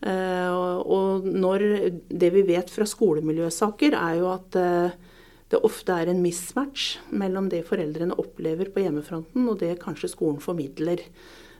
Uh, 0.00 0.80
og 0.80 1.26
når 1.28 1.62
det 2.08 2.30
vi 2.32 2.46
vet 2.48 2.70
fra 2.72 2.86
skolemiljøsaker, 2.88 3.92
er 3.98 4.14
jo 4.16 4.30
at 4.32 4.56
uh, 4.56 5.09
det 5.50 5.58
ofte 5.66 5.94
er 5.98 6.10
en 6.10 6.22
mismatch 6.22 7.00
mellom 7.10 7.48
det 7.50 7.64
foreldrene 7.66 8.14
opplever 8.22 8.70
på 8.70 8.84
hjemmefronten, 8.84 9.48
og 9.50 9.58
det 9.62 9.80
kanskje 9.82 10.12
skolen 10.12 10.38
formidler. 10.42 11.02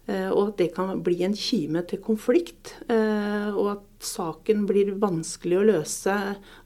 Eh, 0.07 0.29
og 0.31 0.53
at 0.53 0.61
det 0.61 0.69
kan 0.77 1.03
bli 1.05 1.19
en 1.27 1.35
kime 1.37 1.83
til 1.91 2.03
konflikt. 2.05 2.77
Eh, 2.87 3.51
og 3.51 3.73
at 3.75 4.07
saken 4.07 4.63
blir 4.71 4.95
vanskelig 5.03 5.59
å 5.59 5.67
løse. 5.73 6.17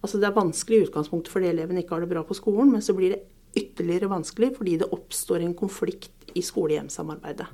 Altså 0.04 0.20
det 0.20 0.28
er 0.28 0.36
vanskelig 0.36 0.80
i 0.82 0.88
utgangspunktet 0.90 1.32
fordi 1.32 1.50
eleven 1.52 1.80
ikke 1.80 1.96
har 1.96 2.04
det 2.04 2.12
bra 2.12 2.24
på 2.28 2.36
skolen, 2.36 2.74
men 2.76 2.84
så 2.84 2.96
blir 2.96 3.16
det 3.16 3.24
ytterligere 3.56 4.10
vanskelig 4.10 4.52
fordi 4.58 4.78
det 4.82 4.92
oppstår 4.92 5.44
en 5.46 5.56
konflikt 5.56 6.28
i 6.34 6.42
skole-hjem-samarbeidet. 6.44 7.48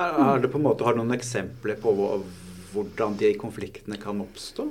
Har 0.00 0.40
du 0.40 0.48
noen 0.48 1.12
eksempler 1.12 1.76
på 1.82 1.92
hvordan 2.72 3.18
de 3.20 3.34
konfliktene 3.36 3.98
kan 4.00 4.22
oppstå? 4.22 4.70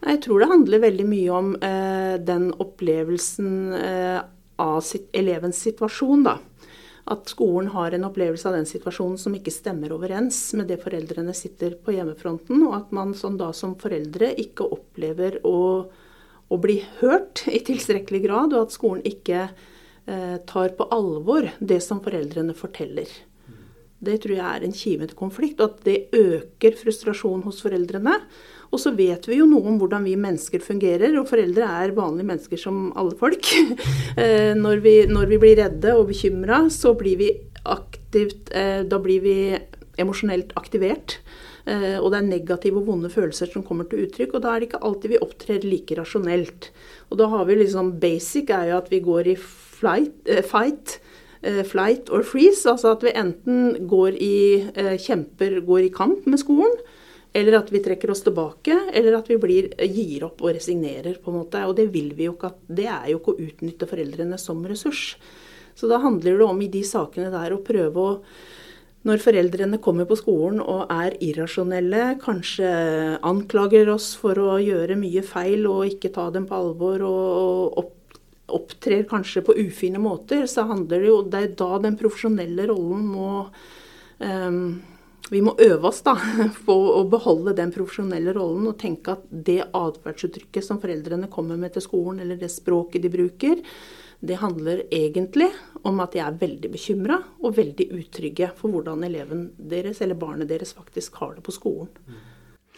Jeg 0.00 0.22
tror 0.24 0.40
det 0.40 0.50
handler 0.50 0.84
veldig 0.86 1.06
mye 1.08 1.32
om 1.36 1.50
eh, 1.60 2.14
den 2.24 2.50
opplevelsen 2.56 3.50
eh, 3.76 4.20
av 4.60 4.80
sitt, 4.84 5.10
elevens 5.16 5.60
situasjon. 5.60 6.24
da. 6.24 6.38
At 7.10 7.28
skolen 7.32 7.70
har 7.74 7.92
en 7.92 8.06
opplevelse 8.08 8.48
av 8.48 8.56
den 8.56 8.68
situasjonen 8.68 9.18
som 9.20 9.34
ikke 9.36 9.52
stemmer 9.52 9.92
overens 9.96 10.38
med 10.56 10.70
det 10.70 10.80
foreldrene 10.82 11.34
sitter 11.36 11.74
på 11.80 11.96
hjemmefronten, 11.96 12.62
og 12.68 12.76
at 12.76 12.92
man 12.96 13.16
sånn 13.18 13.38
da 13.40 13.50
som 13.56 13.74
foreldre 13.80 14.32
ikke 14.40 14.68
opplever 14.76 15.40
å, 15.48 15.58
å 16.48 16.60
bli 16.60 16.78
hørt 17.00 17.44
i 17.50 17.60
tilstrekkelig 17.66 18.22
grad, 18.28 18.54
og 18.54 18.68
at 18.68 18.76
skolen 18.76 19.02
ikke 19.08 19.48
eh, 19.48 20.38
tar 20.48 20.76
på 20.78 20.88
alvor 20.94 21.50
det 21.58 21.80
som 21.84 22.00
foreldrene 22.04 22.56
forteller. 22.56 23.10
Det 24.00 24.16
tror 24.22 24.38
jeg 24.38 24.46
er 24.48 24.64
en 24.64 24.76
kime 24.76 25.10
konflikt, 25.12 25.60
og 25.60 25.74
at 25.74 25.82
det 25.84 25.98
øker 26.16 26.78
frustrasjon 26.78 27.42
hos 27.44 27.60
foreldrene. 27.60 28.14
Og 28.70 28.78
så 28.78 28.92
vet 28.94 29.26
vi 29.26 29.40
jo 29.40 29.48
noe 29.50 29.66
om 29.66 29.78
hvordan 29.80 30.04
vi 30.06 30.16
mennesker 30.18 30.62
fungerer, 30.62 31.16
og 31.18 31.28
foreldre 31.30 31.66
er 31.82 31.94
vanlige 31.96 32.28
mennesker 32.30 32.60
som 32.60 32.90
alle 32.98 33.16
folk. 33.18 33.46
Eh, 34.20 34.52
når, 34.58 34.80
vi, 34.84 34.92
når 35.08 35.28
vi 35.30 35.36
blir 35.40 35.56
redde 35.60 35.92
og 35.96 36.08
bekymra, 36.10 36.64
så 36.72 36.90
blir 36.98 37.16
vi 37.20 37.28
aktivt 37.70 38.50
eh, 38.56 38.82
Da 38.84 38.98
blir 39.00 39.22
vi 39.22 39.34
emosjonelt 40.02 40.50
aktivert. 40.58 41.14
Eh, 41.64 41.96
og 41.96 42.10
det 42.10 42.18
er 42.18 42.26
negative 42.26 42.82
og 42.82 42.88
vonde 42.90 43.08
følelser 43.12 43.48
som 43.52 43.64
kommer 43.64 43.88
til 43.88 44.04
uttrykk. 44.04 44.34
Og 44.34 44.44
da 44.44 44.52
er 44.52 44.60
det 44.60 44.68
ikke 44.68 44.82
alltid 44.88 45.14
vi 45.14 45.22
opptrer 45.24 45.64
like 45.64 45.96
rasjonelt. 45.96 46.68
Og 47.08 47.20
da 47.22 47.30
har 47.32 47.46
vi 47.48 47.60
liksom 47.62 47.94
Basic 48.02 48.50
er 48.52 48.72
jo 48.72 48.80
at 48.82 48.90
vi 48.92 49.00
går 49.06 49.32
i 49.32 49.38
flight, 49.38 50.34
fight 50.50 50.98
flight 51.70 52.10
or 52.12 52.26
freeze. 52.26 52.66
Altså 52.68 52.92
at 52.92 53.06
vi 53.06 53.14
enten 53.16 53.86
går 53.88 54.18
i, 54.20 54.36
kjemper, 55.00 55.62
går 55.64 55.86
i 55.86 55.94
kamp 55.94 56.26
med 56.28 56.42
skolen, 56.42 56.74
eller 57.32 57.58
at 57.60 57.68
vi 57.72 57.82
trekker 57.82 58.10
oss 58.10 58.24
tilbake, 58.26 58.74
eller 58.92 59.20
at 59.20 59.28
vi 59.30 59.36
blir, 59.38 59.70
gir 59.86 60.24
opp 60.26 60.42
og 60.42 60.54
resignerer. 60.56 61.18
på 61.22 61.30
en 61.30 61.38
måte. 61.42 61.62
Og 61.66 61.76
det 61.76 61.90
vil 61.94 62.12
vi 62.14 62.26
jo 62.26 62.34
ikke. 62.34 62.54
Det 62.66 62.86
er 62.90 63.10
jo 63.12 63.20
ikke 63.20 63.34
å 63.34 63.44
utnytte 63.46 63.90
foreldrene 63.90 64.38
som 64.38 64.64
ressurs. 64.66 65.16
Så 65.74 65.88
da 65.88 66.00
handler 66.02 66.38
det 66.38 66.44
om 66.44 66.62
i 66.62 66.68
de 66.68 66.82
sakene 66.84 67.30
der 67.30 67.54
å 67.54 67.62
prøve 67.64 68.00
å 68.00 68.16
når 69.08 69.22
foreldrene 69.24 69.78
kommer 69.80 70.04
på 70.04 70.18
skolen 70.20 70.58
og 70.60 70.90
er 70.92 71.14
irrasjonelle, 71.24 72.18
kanskje 72.20 72.68
anklager 73.24 73.88
oss 73.88 74.10
for 74.20 74.36
å 74.36 74.58
gjøre 74.60 74.98
mye 75.00 75.22
feil 75.24 75.64
og 75.70 75.86
ikke 75.88 76.10
ta 76.12 76.26
dem 76.34 76.44
på 76.50 76.58
alvor 76.58 77.06
og, 77.08 77.94
opptrer 78.50 79.04
kanskje 79.06 79.44
på 79.46 79.54
ufine 79.62 80.00
måter, 80.02 80.42
så 80.50 80.64
handler 80.66 80.98
det 80.98 81.06
jo 81.06 81.18
Det 81.22 81.38
er 81.38 81.52
da 81.54 81.78
den 81.78 81.94
profesjonelle 81.94 82.64
rollen 82.66 83.04
må 83.06 83.28
um, 84.18 84.80
vi 85.30 85.40
må 85.46 85.54
øve 85.62 85.88
oss 85.88 86.02
da, 86.06 86.16
på 86.66 86.76
å 86.98 87.04
beholde 87.10 87.54
den 87.58 87.72
profesjonelle 87.74 88.34
rollen 88.36 88.68
og 88.70 88.78
tenke 88.80 89.14
at 89.16 89.24
det 89.30 89.62
atferdsuttrykket 89.66 90.66
som 90.66 90.80
foreldrene 90.82 91.30
kommer 91.32 91.60
med 91.60 91.76
til 91.76 91.86
skolen, 91.86 92.22
eller 92.24 92.40
det 92.40 92.50
språket 92.52 93.04
de 93.04 93.12
bruker, 93.12 93.62
det 94.20 94.36
handler 94.36 94.82
egentlig 94.92 95.48
om 95.88 96.02
at 96.04 96.12
de 96.12 96.20
er 96.20 96.36
veldig 96.42 96.70
bekymra 96.74 97.16
og 97.40 97.54
veldig 97.56 97.86
utrygge 97.96 98.50
for 98.58 98.74
hvordan 98.74 99.06
eleven 99.06 99.46
deres 99.56 100.02
eller 100.04 100.18
barnet 100.20 100.50
deres 100.50 100.74
faktisk 100.76 101.16
har 101.22 101.38
det 101.38 101.44
på 101.46 101.54
skolen. 101.56 101.88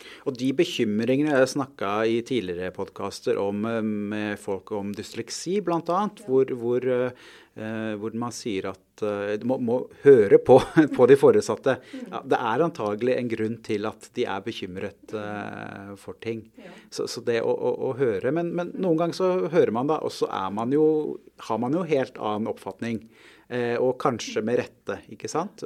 Mm. 0.03 0.23
Og 0.29 0.39
de 0.39 0.49
bekymringene 0.57 1.37
jeg 1.37 1.53
snakka 1.57 1.93
i 2.09 2.21
tidligere 2.27 2.73
podkaster 2.75 3.39
om 3.41 3.67
eh, 3.69 3.83
med 3.83 4.41
folk 4.43 4.73
om 4.77 4.93
dysleksi, 4.97 5.61
bl.a., 5.65 6.01
hvor, 6.27 6.53
hvor, 6.59 6.87
eh, 6.87 7.93
hvor 8.01 8.17
man 8.19 8.35
sier 8.35 8.71
at 8.73 9.05
eh, 9.07 9.35
du 9.41 9.47
må, 9.51 9.59
må 9.63 9.79
høre 10.05 10.39
på, 10.43 10.59
på, 10.97 11.09
de 11.11 11.19
foresatte. 11.19 11.77
Ja, 12.05 12.23
det 12.35 12.39
er 12.39 12.67
antagelig 12.69 13.19
en 13.19 13.33
grunn 13.33 13.59
til 13.67 13.91
at 13.91 14.11
de 14.17 14.27
er 14.29 14.47
bekymret 14.47 15.17
for 16.01 16.19
ting. 16.23 16.47
Så, 16.91 17.09
så 17.11 17.23
det 17.27 17.41
å, 17.43 17.53
å, 17.53 17.75
å 17.91 17.93
høre 17.99 18.33
men, 18.35 18.53
men, 18.57 18.73
noen 18.79 19.01
ganger 19.01 19.19
så 19.19 19.31
hører 19.53 19.75
man 19.75 19.91
da, 19.91 20.01
og 20.03 20.15
så 20.15 20.31
er 20.33 20.51
man 20.55 20.73
jo, 20.75 20.87
har 21.49 21.63
man 21.63 21.77
jo 21.77 21.87
helt 21.89 22.19
annen 22.21 22.51
oppfatning. 22.53 23.05
Og 23.53 23.99
kanskje 24.01 24.41
med 24.41 24.57
rette, 24.63 24.95
ikke 25.13 25.29
sant. 25.29 25.61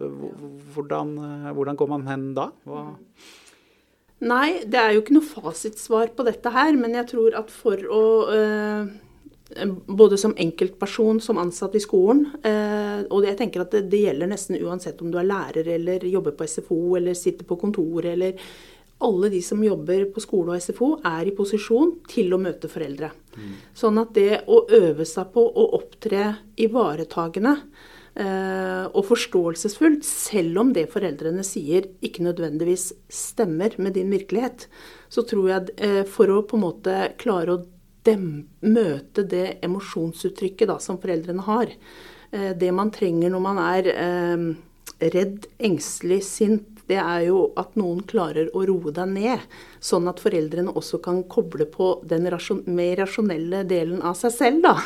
Hvordan, 0.75 1.13
hvordan 1.55 1.77
går 1.79 1.91
man 1.93 2.07
hen 2.09 2.25
da? 2.35 2.49
Hva 2.67 2.81
Nei, 4.25 4.63
det 4.65 4.79
er 4.81 4.95
jo 4.95 5.03
ikke 5.03 5.17
noe 5.19 5.29
fasitsvar 5.29 6.15
på 6.17 6.25
dette 6.25 6.53
her. 6.53 6.77
Men 6.81 6.97
jeg 6.97 7.11
tror 7.13 7.37
at 7.43 7.53
for 7.53 7.83
å 7.93 8.05
eh, 8.33 8.95
Både 9.87 10.17
som 10.19 10.33
enkeltperson, 10.43 11.21
som 11.23 11.39
ansatt 11.39 11.77
i 11.79 11.81
skolen, 11.81 12.25
eh, 12.43 13.05
og 13.15 13.23
jeg 13.29 13.39
tenker 13.39 13.63
at 13.63 13.77
det, 13.77 13.85
det, 13.93 14.01
gjelder 14.03 14.33
nesten 14.33 14.59
uansett 14.59 14.99
om 15.01 15.13
du 15.13 15.21
er 15.21 15.29
lærer 15.29 15.71
eller 15.77 16.03
jobber 16.11 16.35
på 16.35 16.49
SFO 16.51 16.97
eller 16.99 17.15
sitter 17.15 17.47
på 17.47 17.55
kontoret 17.61 18.11
eller 18.17 18.35
alle 19.07 19.31
de 19.31 19.39
som 19.47 19.63
jobber 19.63 20.09
på 20.11 20.23
skole 20.25 20.57
og 20.57 20.63
SFO, 20.63 20.89
er 21.05 21.29
i 21.31 21.35
posisjon 21.37 21.93
til 22.11 22.35
å 22.35 22.41
møte 22.43 22.69
foreldre. 22.73 23.13
Mm. 23.37 23.53
Sånn 23.77 24.01
at 24.03 24.15
det 24.17 24.43
å 24.51 24.65
øve 24.67 25.07
seg 25.07 25.31
på 25.35 25.45
å 25.47 25.69
opptre 25.79 26.33
ivaretagende 26.67 27.55
og 28.17 29.05
forståelsesfullt, 29.11 30.05
selv 30.07 30.63
om 30.63 30.73
det 30.73 30.87
foreldrene 30.93 31.45
sier 31.45 31.89
ikke 32.05 32.25
nødvendigvis 32.25 32.91
stemmer 33.13 33.75
med 33.77 33.97
din 33.99 34.13
virkelighet, 34.13 34.67
så 35.13 35.25
tror 35.29 35.51
jeg 35.51 35.75
eh, 35.77 36.03
for 36.09 36.33
å 36.33 36.43
på 36.49 36.57
en 36.57 36.65
måte 36.65 36.95
klare 37.21 37.57
å 37.57 37.65
dem, 38.07 38.47
møte 38.63 39.27
det 39.27 39.59
emosjonsuttrykket 39.67 40.71
da, 40.71 40.79
som 40.81 41.01
foreldrene 41.03 41.45
har, 41.45 41.73
eh, 42.31 42.53
det 42.57 42.71
man 42.73 42.93
trenger 42.95 43.35
når 43.35 43.45
man 43.45 43.61
er 43.67 43.91
redd, 44.97 45.45
engstelig, 45.61 46.23
sint, 46.25 46.71
det 46.87 47.01
er 47.03 47.27
jo 47.27 47.41
at 47.59 47.75
noen 47.77 47.99
klarer 48.07 48.47
å 48.55 48.63
roe 48.69 48.93
deg 48.95 49.11
ned, 49.11 49.43
sånn 49.83 50.07
at 50.09 50.23
foreldrene 50.23 50.73
også 50.73 51.03
kan 51.05 51.19
koble 51.29 51.67
på 51.69 51.91
den 52.07 52.31
rasjon 52.33 52.63
mer 52.71 52.95
rasjonelle 53.03 53.65
delen 53.69 54.01
av 54.07 54.15
seg 54.17 54.33
selv. 54.33 54.63
Da. 54.63 54.77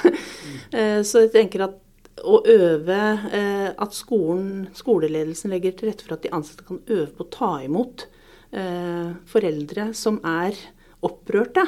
Mm. 0.72 1.04
Så 1.10 1.26
jeg 1.26 1.32
tenker 1.36 1.66
at 1.68 1.76
å 2.24 2.40
øve 2.48 3.00
eh, 3.32 3.68
At 3.80 3.96
skolen, 3.96 4.68
skoleledelsen 4.76 5.52
legger 5.52 5.76
til 5.76 5.90
rette 5.90 6.06
for 6.06 6.16
at 6.16 6.24
de 6.24 6.32
ansatte 6.36 6.66
kan 6.68 6.82
øve 6.88 7.10
på 7.16 7.26
å 7.26 7.32
ta 7.32 7.50
imot 7.64 8.06
eh, 8.52 9.12
foreldre 9.30 9.90
som 9.96 10.20
er 10.26 10.58
opprørte. 11.06 11.64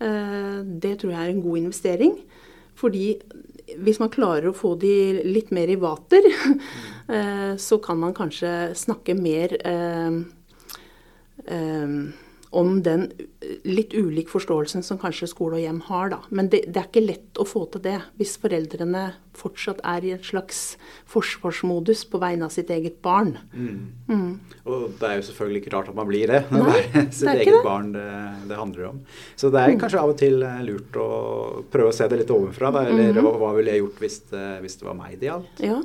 Eh, 0.00 0.58
det 0.64 0.96
tror 1.00 1.14
jeg 1.14 1.20
er 1.20 1.32
en 1.32 1.44
god 1.44 1.62
investering. 1.62 2.18
Fordi 2.78 3.06
hvis 3.82 4.00
man 4.02 4.10
klarer 4.12 4.50
å 4.50 4.56
få 4.56 4.74
de 4.80 5.22
litt 5.28 5.52
mer 5.54 5.70
i 5.70 5.78
vater, 5.80 6.24
så 7.66 7.78
kan 7.84 8.00
man 8.00 8.14
kanskje 8.16 8.72
snakke 8.76 9.14
mer 9.16 9.54
eh, 9.60 10.16
eh, 11.46 11.94
om 12.52 12.82
den 12.84 13.08
litt 13.64 13.94
ulik 13.96 14.28
forståelsen 14.28 14.84
som 14.84 14.98
kanskje 15.00 15.30
skole 15.30 15.56
og 15.56 15.62
hjem 15.64 15.80
har. 15.88 16.10
Da. 16.12 16.18
Men 16.30 16.50
det, 16.52 16.64
det, 16.68 16.82
er 16.82 16.88
ikke 16.90 17.04
lett 17.04 17.40
å 17.40 17.46
få 17.48 17.64
til 17.72 17.82
det 17.84 17.98
hvis 18.20 18.34
foreldrene 18.42 19.04
fortsatt 19.36 19.80
er 19.88 20.04
i 20.04 20.12
et 20.12 20.26
slags 20.28 20.60
forsvarsmodus 21.08 22.04
på 22.12 22.20
vegne 22.20 22.44
av 22.46 22.52
sitt 22.52 22.70
eget 22.74 22.98
barn. 23.04 23.34
Mm. 23.54 23.78
Mm. 24.08 24.58
Og 24.68 24.84
det 25.00 25.08
er 25.08 25.16
jo 25.18 25.26
selvfølgelig 25.30 25.62
ikke 25.62 25.72
rart 25.76 25.88
at 25.92 25.96
man 25.98 26.10
blir 26.10 26.34
det 26.34 26.42
når 26.52 26.66
Nei, 26.68 26.82
det 26.82 27.00
er 27.00 27.08
sitt 27.08 27.24
det 27.24 27.32
er 27.32 27.44
eget 27.46 27.56
det. 27.56 27.62
barn 27.64 27.94
det, 27.96 28.08
det, 28.50 28.58
handler 28.60 28.90
om. 28.90 29.00
Så 29.36 29.52
det 29.54 29.62
er 29.62 29.72
mm. 29.72 29.80
kanskje 29.84 30.02
av 30.02 30.12
og 30.12 30.20
til 30.20 30.44
eh, 30.48 30.60
lurt 30.68 31.00
å 31.00 31.08
prøve 31.72 31.94
å 31.94 31.96
se 31.96 32.10
det 32.12 32.20
litt 32.20 32.34
ovenfra. 32.36 32.74
Da, 32.76 32.84
eller 32.92 33.16
mm. 33.16 33.32
hva 33.40 33.54
ville 33.56 33.72
jeg 33.72 33.86
gjort 33.86 34.04
hvis 34.04 34.20
det, 34.34 34.44
hvis 34.66 34.78
det 34.82 34.90
var 34.90 35.00
meg 35.00 35.16
det 35.16 35.32
gjaldt? 35.32 35.64
Ja. 35.64 35.80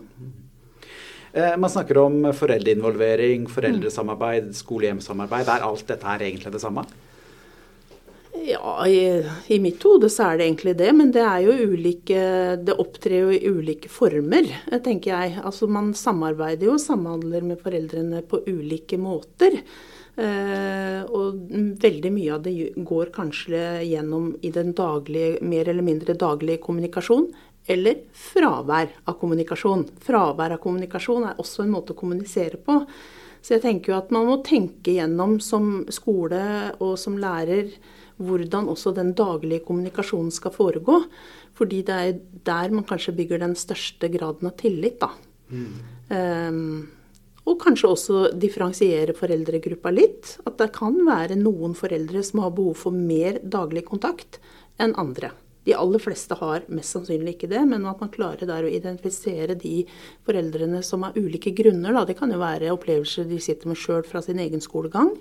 Eh, 1.38 1.58
man 1.58 1.70
snakker 1.70 1.98
om 2.02 2.24
foreldreinvolvering, 2.34 3.44
foreldresamarbeid, 3.54 4.56
skole-hjem-samarbeid. 4.58 5.52
Er 5.54 5.66
alt 5.68 5.86
dette 5.86 6.10
her 6.10 6.24
egentlig 6.26 6.54
det 6.56 6.62
samme? 6.64 6.86
Ja, 8.48 8.86
i, 8.88 9.22
i, 9.54 9.60
mitt 9.62 9.84
hode 9.86 10.10
så 10.14 10.32
er 10.32 10.40
det 10.40 10.48
egentlig 10.48 10.74
det. 10.80 10.90
Men 10.98 11.12
det 11.14 11.22
er 11.26 11.44
jo 11.46 11.74
ulike 11.74 12.24
Det 12.64 12.78
opptrer 12.82 13.20
jo 13.20 13.36
i 13.36 13.44
ulike 13.46 13.92
former, 13.92 14.50
tenker 14.86 15.14
jeg. 15.14 15.38
Altså 15.46 15.70
man 15.70 15.94
samarbeider 15.98 16.72
jo 16.72 16.80
samhandler 16.82 17.46
med 17.46 17.62
foreldrene 17.62 18.24
på 18.26 18.42
ulike 18.48 18.98
måter. 18.98 19.60
Eh, 20.18 21.02
og 21.14 21.52
veldig 21.78 22.10
mye 22.10 22.34
av 22.34 22.42
det 22.48 22.56
går 22.82 23.12
kanskje 23.14 23.84
gjennom 23.86 24.32
i 24.42 24.50
den 24.50 24.74
daglige, 24.78 25.38
mer 25.46 25.70
eller 25.70 25.86
mindre 25.86 26.18
daglige 26.18 26.64
kommunikasjon 26.64 27.30
eller 27.68 28.02
fravær 28.16 28.92
av 29.06 29.18
kommunikasjon. 29.20 29.86
Fravær 30.04 30.56
av 30.56 30.62
kommunikasjon 30.64 31.30
er 31.30 31.40
også 31.42 31.66
en 31.66 31.74
måte 31.76 31.94
å 31.94 32.00
kommunisere 32.00 32.60
på. 32.64 32.80
Så 33.44 33.56
jeg 33.56 33.64
tenker 33.64 33.94
jo 33.94 34.00
at 34.00 34.12
man 34.12 34.28
må 34.28 34.40
tenke 34.46 34.96
gjennom 34.98 35.38
som 35.44 35.86
skole 35.94 36.42
og 36.84 36.98
som 37.00 37.20
lærer 37.22 37.70
hvordan 38.18 38.70
også 38.72 38.96
den 38.98 39.14
daglige 39.18 39.66
kommunikasjonen 39.68 40.34
skal 40.34 40.56
foregå. 40.56 41.04
Fordi 41.58 41.84
det 41.86 41.98
er 41.98 42.20
der 42.48 42.74
man 42.74 42.86
kanskje 42.88 43.16
bygger 43.18 43.44
den 43.44 43.56
største 43.58 44.10
graden 44.14 44.50
av 44.50 44.58
tillit, 44.60 45.00
da. 45.02 45.12
Mm. 45.50 45.74
Um, 46.12 46.70
og 47.48 47.62
kanskje 47.64 47.90
også 47.94 48.22
differensiere 48.36 49.16
foreldregruppa 49.16 49.94
litt. 49.94 50.36
At 50.44 50.58
det 50.60 50.74
kan 50.76 50.98
være 51.08 51.40
noen 51.40 51.78
foreldre 51.78 52.24
som 52.26 52.44
har 52.44 52.56
behov 52.58 52.82
for 52.84 52.96
mer 52.96 53.40
daglig 53.44 53.86
kontakt 53.88 54.42
enn 54.82 54.96
andre. 55.00 55.32
De 55.68 55.76
aller 55.76 56.00
fleste 56.00 56.36
har 56.40 56.64
mest 56.72 56.96
sannsynlig 56.96 57.36
ikke 57.36 57.50
det, 57.52 57.62
men 57.68 57.86
at 57.90 58.00
man 58.00 58.12
klarer 58.14 58.48
der 58.48 58.64
å 58.64 58.72
identifisere 58.72 59.58
de 59.60 59.82
foreldrene 60.28 60.80
som 60.86 61.04
av 61.04 61.18
ulike 61.20 61.52
grunner, 61.58 61.92
da, 61.92 62.06
det 62.08 62.16
kan 62.20 62.32
jo 62.32 62.40
være 62.40 62.72
opplevelser 62.72 63.28
de 63.28 63.42
sitter 63.44 63.68
med 63.68 63.80
sjøl 63.80 64.06
fra 64.08 64.22
sin 64.24 64.40
egen 64.40 64.64
skolegang, 64.64 65.12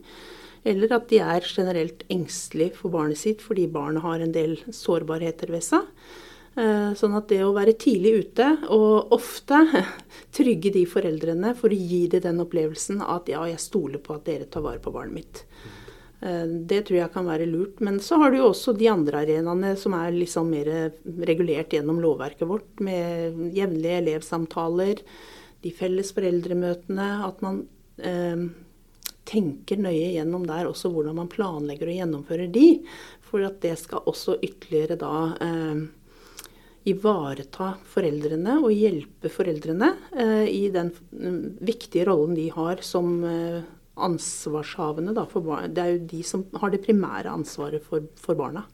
eller 0.67 0.95
at 0.95 1.11
de 1.11 1.19
er 1.23 1.47
generelt 1.47 2.05
engstelige 2.11 2.79
for 2.79 2.95
barnet 2.95 3.19
sitt 3.19 3.43
fordi 3.43 3.67
barnet 3.71 4.07
har 4.07 4.23
en 4.23 4.35
del 4.35 4.57
sårbarheter 4.75 5.51
ved 5.55 5.67
seg. 5.67 5.91
Eh, 6.57 6.93
sånn 6.97 7.15
at 7.19 7.27
det 7.29 7.43
å 7.45 7.53
være 7.53 7.75
tidlig 7.77 8.13
ute, 8.23 8.47
og 8.73 9.13
ofte 9.13 9.59
trygge 10.37 10.73
de 10.79 10.87
foreldrene 10.89 11.53
for 11.59 11.75
å 11.75 11.81
gi 11.91 12.07
dem 12.13 12.23
den 12.25 12.45
opplevelsen 12.47 13.03
at 13.05 13.29
ja, 13.29 13.43
jeg 13.51 13.61
stoler 13.61 14.01
på 14.03 14.17
at 14.17 14.25
dere 14.31 14.47
tar 14.49 14.65
vare 14.65 14.81
på 14.81 14.95
barnet 14.95 15.19
mitt. 15.19 15.43
Eh, 16.21 16.45
det 16.69 16.83
tror 16.87 17.01
jeg 17.01 17.13
kan 17.15 17.29
være 17.29 17.49
lurt. 17.51 17.81
Men 17.85 18.01
så 18.01 18.21
har 18.23 18.33
du 18.33 18.41
jo 18.41 18.51
også 18.51 18.77
de 18.77 18.91
andre 18.93 19.25
arenaene 19.25 19.75
som 19.81 19.97
er 19.99 20.15
liksom 20.17 20.53
mer 20.53 20.71
regulert 21.29 21.75
gjennom 21.75 22.01
lovverket 22.03 22.49
vårt, 22.49 22.69
med 22.81 23.57
jevnlige 23.57 24.03
elevsamtaler, 24.05 25.03
de 25.65 25.75
felles 25.75 26.13
foreldremøtene. 26.17 27.11
At 27.27 27.43
man 27.45 27.65
eh, 27.99 28.47
tenker 29.27 29.83
nøye 29.83 30.15
gjennom 30.15 30.47
der 30.47 30.71
også 30.71 30.93
hvordan 30.95 31.19
man 31.19 31.31
planlegger 31.33 31.91
og 31.91 32.01
gjennomfører 32.01 32.51
de. 32.55 32.67
For 33.27 33.43
at 33.47 33.61
det 33.65 33.75
skal 33.81 34.07
også 34.07 34.39
ytterligere 34.39 34.99
da 35.01 35.15
eh, 35.43 35.87
ivareta 36.87 37.73
foreldrene 37.91 38.61
og 38.63 38.71
hjelpe 38.71 39.31
foreldrene 39.33 39.89
eh, 40.15 40.47
i 40.47 40.69
den 40.75 40.93
mm, 41.11 41.41
viktige 41.67 42.07
rollen 42.07 42.37
de 42.39 42.47
har 42.55 42.83
som 42.87 43.19
eh, 43.27 43.65
ansvarshavende 43.97 45.15
da, 45.17 45.27
for 45.31 45.45
barna. 45.47 45.71
Det 45.73 45.83
er 45.83 45.93
jo 45.95 46.07
de 46.13 46.23
som 46.27 46.45
har 46.61 46.73
det 46.73 46.85
primære 46.85 47.33
ansvaret 47.33 47.85
for, 47.85 48.07
for, 48.21 48.39
barna. 48.39 48.67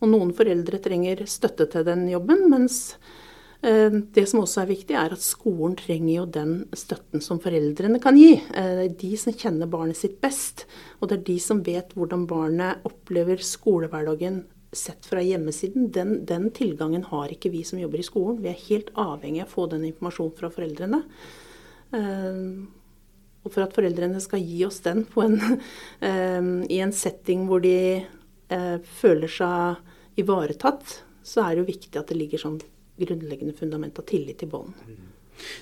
Og 0.00 0.10
noen 0.10 0.34
foreldre 0.36 0.80
trenger 0.82 1.24
støtte 1.28 1.68
til 1.70 1.84
den 1.86 2.06
jobben, 2.10 2.46
mens 2.50 2.96
eh, 3.62 3.92
det 3.92 4.26
som 4.30 4.42
også 4.42 4.64
er 4.64 4.70
viktig, 4.72 4.96
er 4.96 5.14
at 5.14 5.24
skolen 5.24 5.76
trenger 5.78 6.14
jo 6.14 6.28
den 6.38 6.54
støtten 6.76 7.22
som 7.24 7.42
foreldrene 7.42 8.00
kan 8.02 8.18
gi. 8.18 8.32
Eh, 8.56 8.86
de 8.90 9.12
som 9.20 9.36
kjenner 9.36 9.70
barnet 9.70 10.00
sitt 10.00 10.18
best, 10.24 10.66
og 10.98 11.10
det 11.10 11.20
er 11.20 11.28
de 11.28 11.38
som 11.42 11.62
vet 11.66 11.94
hvordan 11.94 12.26
barnet 12.30 12.88
opplever 12.88 13.44
skolehverdagen 13.44 14.42
sett 14.72 15.06
fra 15.06 15.22
hjemmesiden, 15.22 15.90
den, 15.90 16.24
den, 16.26 16.50
tilgangen 16.54 17.02
har 17.10 17.30
ikke 17.32 17.50
vi 17.50 17.64
som 17.66 17.80
jobber 17.80 18.02
i 18.02 18.06
skolen. 18.06 18.42
Vi 18.42 18.52
er 18.52 18.66
helt 18.68 18.92
avhengig 18.98 19.42
av 19.42 19.48
å 19.48 19.54
få 19.54 19.66
den 19.72 19.86
informasjonen 19.88 20.36
fra 20.38 20.50
foreldrene. 20.54 21.00
Og 23.44 23.54
for 23.54 23.64
at 23.64 23.76
foreldrene 23.76 24.20
skal 24.20 24.42
gi 24.44 24.64
oss 24.66 24.82
den 24.84 25.06
en, 25.22 25.38
uh, 25.40 26.50
i 26.74 26.80
en 26.84 26.92
setting 26.92 27.46
hvor 27.48 27.62
de 27.64 28.02
uh, 28.52 28.76
føler 29.00 29.32
seg 29.32 30.20
ivaretatt, 30.20 31.00
så 31.22 31.44
er 31.44 31.54
det 31.54 31.64
jo 31.64 31.70
viktig 31.70 31.96
at 32.00 32.10
det 32.10 32.18
ligger 32.18 32.42
sånn 32.42 32.60
grunnleggende 33.00 33.56
fundament 33.56 33.98
av 34.00 34.04
tillit 34.08 34.42
i 34.44 34.50
bånd. 34.50 34.76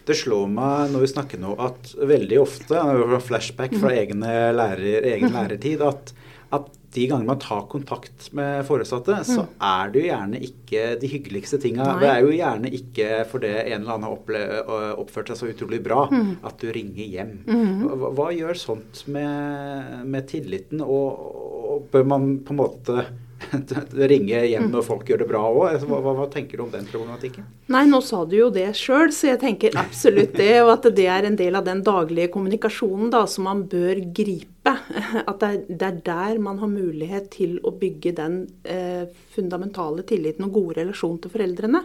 Det 0.07 0.17
slår 0.19 0.49
meg 0.51 0.91
når 0.91 1.05
vi 1.05 1.11
snakker 1.13 1.41
nå 1.43 1.53
at 1.63 1.93
veldig 1.95 2.41
ofte, 2.43 2.81
flashback 3.29 3.77
fra 3.79 3.93
egne 3.95 4.33
egen, 4.33 4.57
lærer, 4.59 5.07
egen 5.13 5.35
lærertid, 5.35 5.85
at, 5.87 6.11
at 6.57 6.67
de 6.99 7.07
gangene 7.07 7.31
man 7.31 7.39
tar 7.43 7.67
kontakt 7.71 8.29
med 8.35 8.65
foresatte, 8.67 9.21
mm. 9.21 9.29
så 9.29 9.45
er 9.63 9.93
det 9.93 10.03
jo 10.03 10.09
gjerne 10.09 10.41
ikke 10.49 10.85
de 10.99 11.11
hyggeligste 11.13 11.61
tinga. 11.63 11.87
Det 12.03 12.11
er 12.11 12.25
jo 12.25 12.33
gjerne 12.35 12.73
ikke 12.81 13.23
fordi 13.31 13.53
en 13.61 13.85
eller 13.85 13.95
annen 13.95 14.09
har 14.09 14.99
oppført 14.99 15.31
seg 15.31 15.41
så 15.41 15.53
utrolig 15.53 15.81
bra 15.85 16.07
mm. 16.11 16.33
at 16.49 16.59
du 16.59 16.73
ringer 16.75 17.05
hjem. 17.05 17.33
Mm. 17.47 17.87
Hva, 17.87 18.13
hva, 18.19 18.29
gjør 18.35 18.59
sånt 18.59 19.05
med, 19.11 20.03
med 20.11 20.29
tilliten, 20.31 20.83
og, 20.83 21.25
og 21.69 21.89
bør 21.93 22.13
man 22.17 22.29
på 22.43 22.55
en 22.55 22.63
måte 22.65 23.07
ringe 24.11 24.43
hjem 24.51 24.69
når 24.73 24.85
folk 24.87 25.09
gjør 25.09 25.23
det 25.23 25.29
bra 25.31 25.43
òg. 25.47 25.79
Hva, 25.87 26.01
hva, 26.03 26.15
hva, 26.21 26.27
tenker 26.33 26.59
du 26.59 26.67
om 26.67 26.73
den 26.73 26.87
problematikken? 26.91 27.47
Nei, 27.73 27.85
nå 27.91 28.01
sa 28.05 28.25
du 28.29 28.37
jo 28.39 28.51
det 28.55 28.69
sjøl, 28.79 29.13
så 29.15 29.33
jeg 29.33 29.43
tenker 29.45 29.79
absolutt 29.79 30.35
det. 30.39 30.55
Og 30.65 30.75
at 30.75 30.91
det 30.97 31.09
er 31.11 31.29
en 31.29 31.39
del 31.39 31.59
av 31.59 31.67
den 31.69 31.85
daglige 31.87 32.33
kommunikasjonen 32.35 33.13
da, 33.15 33.25
som 33.31 33.49
man 33.49 33.65
bør 33.71 34.03
gripe. 34.15 34.58
At 35.31 35.43
det 35.43 35.49
er, 35.49 35.59
det 35.69 35.89
er 35.89 35.99
der 36.07 36.41
man 36.43 36.61
har 36.63 36.71
mulighet 36.73 37.31
til 37.35 37.59
å 37.67 37.75
bygge 37.77 38.15
den 38.19 38.41
eh, 38.65 39.05
fundamentale 39.35 40.05
tilliten 40.09 40.49
og 40.49 40.57
gode 40.57 40.81
relasjon 40.83 41.19
til 41.23 41.35
foreldrene. 41.35 41.83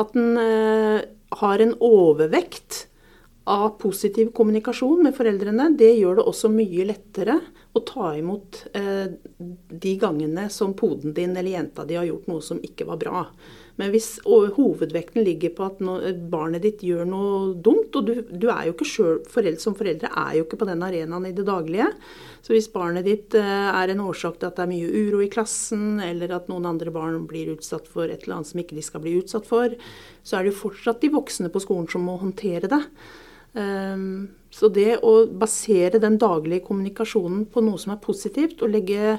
At 0.00 0.16
en 0.16 0.40
eh, 0.40 1.02
har 1.42 1.64
en 1.64 1.76
overvekt 1.80 2.86
av 3.44 3.74
positiv 3.82 4.30
kommunikasjon 4.36 5.02
med 5.02 5.16
foreldrene, 5.16 5.72
det 5.74 5.96
gjør 5.96 6.20
det 6.20 6.26
også 6.30 6.50
mye 6.52 6.86
lettere 6.86 7.40
å 7.74 7.82
ta 7.86 8.12
imot 8.14 8.60
eh, 8.78 9.08
de 9.38 9.94
gangene 9.98 10.46
som 10.52 10.76
poden 10.78 11.14
din 11.16 11.34
eller 11.34 11.56
jenta 11.56 11.86
di 11.88 11.98
har 11.98 12.06
gjort 12.06 12.28
noe 12.30 12.44
som 12.44 12.60
ikke 12.62 12.86
var 12.86 13.00
bra. 13.02 13.24
Men 13.80 13.92
hvis 13.92 14.18
hovedvekten 14.26 15.24
ligger 15.24 15.54
på 15.56 15.68
at 15.70 15.80
barnet 16.32 16.64
ditt 16.66 16.82
gjør 16.84 17.06
noe 17.08 17.36
dumt, 17.56 17.94
og 17.96 18.08
du, 18.08 18.12
du 18.28 18.46
er 18.52 18.68
jo 18.68 18.74
ikke 18.74 18.88
selv, 18.88 19.30
foreldre, 19.32 19.62
som 19.62 19.76
foreldre 19.78 20.10
er 20.12 20.36
jo 20.36 20.44
ikke 20.44 20.60
på 20.60 20.68
den 20.68 20.84
arenaen 20.84 21.30
i 21.30 21.32
det 21.36 21.46
daglige. 21.48 21.88
Så 22.44 22.52
hvis 22.52 22.68
barnet 22.72 23.06
ditt 23.08 23.36
eh, 23.38 23.70
er 23.72 23.92
en 23.92 24.04
årsak 24.04 24.38
til 24.38 24.50
at 24.50 24.58
det 24.58 24.66
er 24.66 24.72
mye 24.74 24.92
uro 25.06 25.22
i 25.24 25.30
klassen, 25.32 26.02
eller 26.04 26.36
at 26.36 26.52
noen 26.52 26.68
andre 26.74 26.92
barn 26.94 27.24
blir 27.30 27.54
utsatt 27.54 27.88
for 27.88 28.10
et 28.10 28.26
eller 28.26 28.40
annet 28.40 28.52
som 28.52 28.62
ikke 28.62 28.76
de 28.76 28.84
skal 28.84 29.04
bli 29.04 29.16
utsatt 29.22 29.48
for, 29.48 29.74
så 30.22 30.36
er 30.36 30.44
det 30.44 30.52
jo 30.52 30.62
fortsatt 30.66 31.00
de 31.02 31.12
voksne 31.16 31.52
på 31.52 31.62
skolen 31.64 31.88
som 31.90 32.04
må 32.06 32.18
håndtere 32.20 32.70
det. 32.70 32.82
Um, 33.52 34.32
så 34.52 34.68
det 34.72 34.98
å 35.04 35.26
basere 35.28 36.00
den 36.00 36.18
daglige 36.20 36.64
kommunikasjonen 36.66 37.46
på 37.52 37.62
noe 37.64 37.80
som 37.80 37.94
er 37.94 38.04
positivt, 38.04 38.60
og 38.64 38.72
legge, 38.72 39.16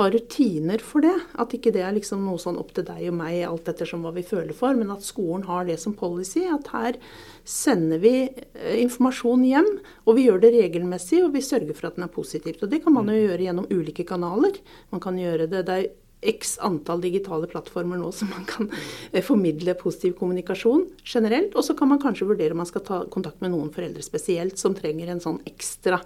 ha 0.00 0.08
rutiner 0.12 0.82
for 0.84 1.04
det, 1.04 1.14
at 1.40 1.54
ikke 1.56 1.72
det 1.74 1.84
er 1.84 1.94
liksom 1.96 2.24
noe 2.26 2.40
sånn 2.40 2.58
opp 2.60 2.72
til 2.76 2.86
deg 2.88 3.06
og 3.10 3.16
meg 3.20 3.42
alt 3.46 3.70
ettersom 3.70 4.04
hva 4.04 4.12
vi 4.16 4.24
føler 4.26 4.56
for, 4.56 4.76
men 4.76 4.92
at 4.94 5.06
skolen 5.06 5.46
har 5.48 5.68
det 5.68 5.78
som 5.82 5.96
policy, 5.96 6.46
at 6.48 6.70
her 6.74 6.98
sender 7.48 8.02
vi 8.02 8.14
eh, 8.26 8.76
informasjon 8.82 9.46
hjem, 9.46 9.72
og 10.06 10.18
vi 10.18 10.26
gjør 10.28 10.44
det 10.44 10.54
regelmessig, 10.56 11.22
og 11.24 11.34
vi 11.36 11.44
sørger 11.44 11.76
for 11.76 11.90
at 11.90 11.98
den 11.98 12.06
er 12.08 12.14
positivt. 12.14 12.62
Og 12.64 12.72
det 12.72 12.82
kan 12.84 12.96
man 12.96 13.10
jo 13.12 13.18
gjøre 13.18 13.46
gjennom 13.46 13.70
ulike 13.70 14.06
kanaler. 14.08 14.60
Man 14.94 15.02
kan 15.04 15.18
gjøre 15.20 15.48
det, 15.50 15.66
det 15.68 15.78
er 15.78 15.90
x 16.20 16.58
antall 16.60 17.00
digitale 17.00 17.48
plattformer 17.48 17.96
nå 17.96 18.10
som 18.12 18.28
man 18.32 18.44
kan 18.48 18.68
eh, 19.12 19.22
formidle 19.24 19.74
positiv 19.80 20.16
kommunikasjon 20.20 20.86
generelt. 21.04 21.56
Og 21.56 21.64
så 21.64 21.76
kan 21.78 21.90
man 21.92 22.02
kanskje 22.02 22.28
vurdere 22.28 22.56
om 22.56 22.60
man 22.62 22.68
skal 22.68 22.84
ta 22.86 23.02
kontakt 23.12 23.40
med 23.44 23.54
noen 23.54 23.72
foreldre 23.74 24.04
spesielt 24.04 24.60
som 24.60 24.76
trenger 24.76 25.10
en 25.10 25.22
sånn 25.24 25.40
ekstra 25.48 26.00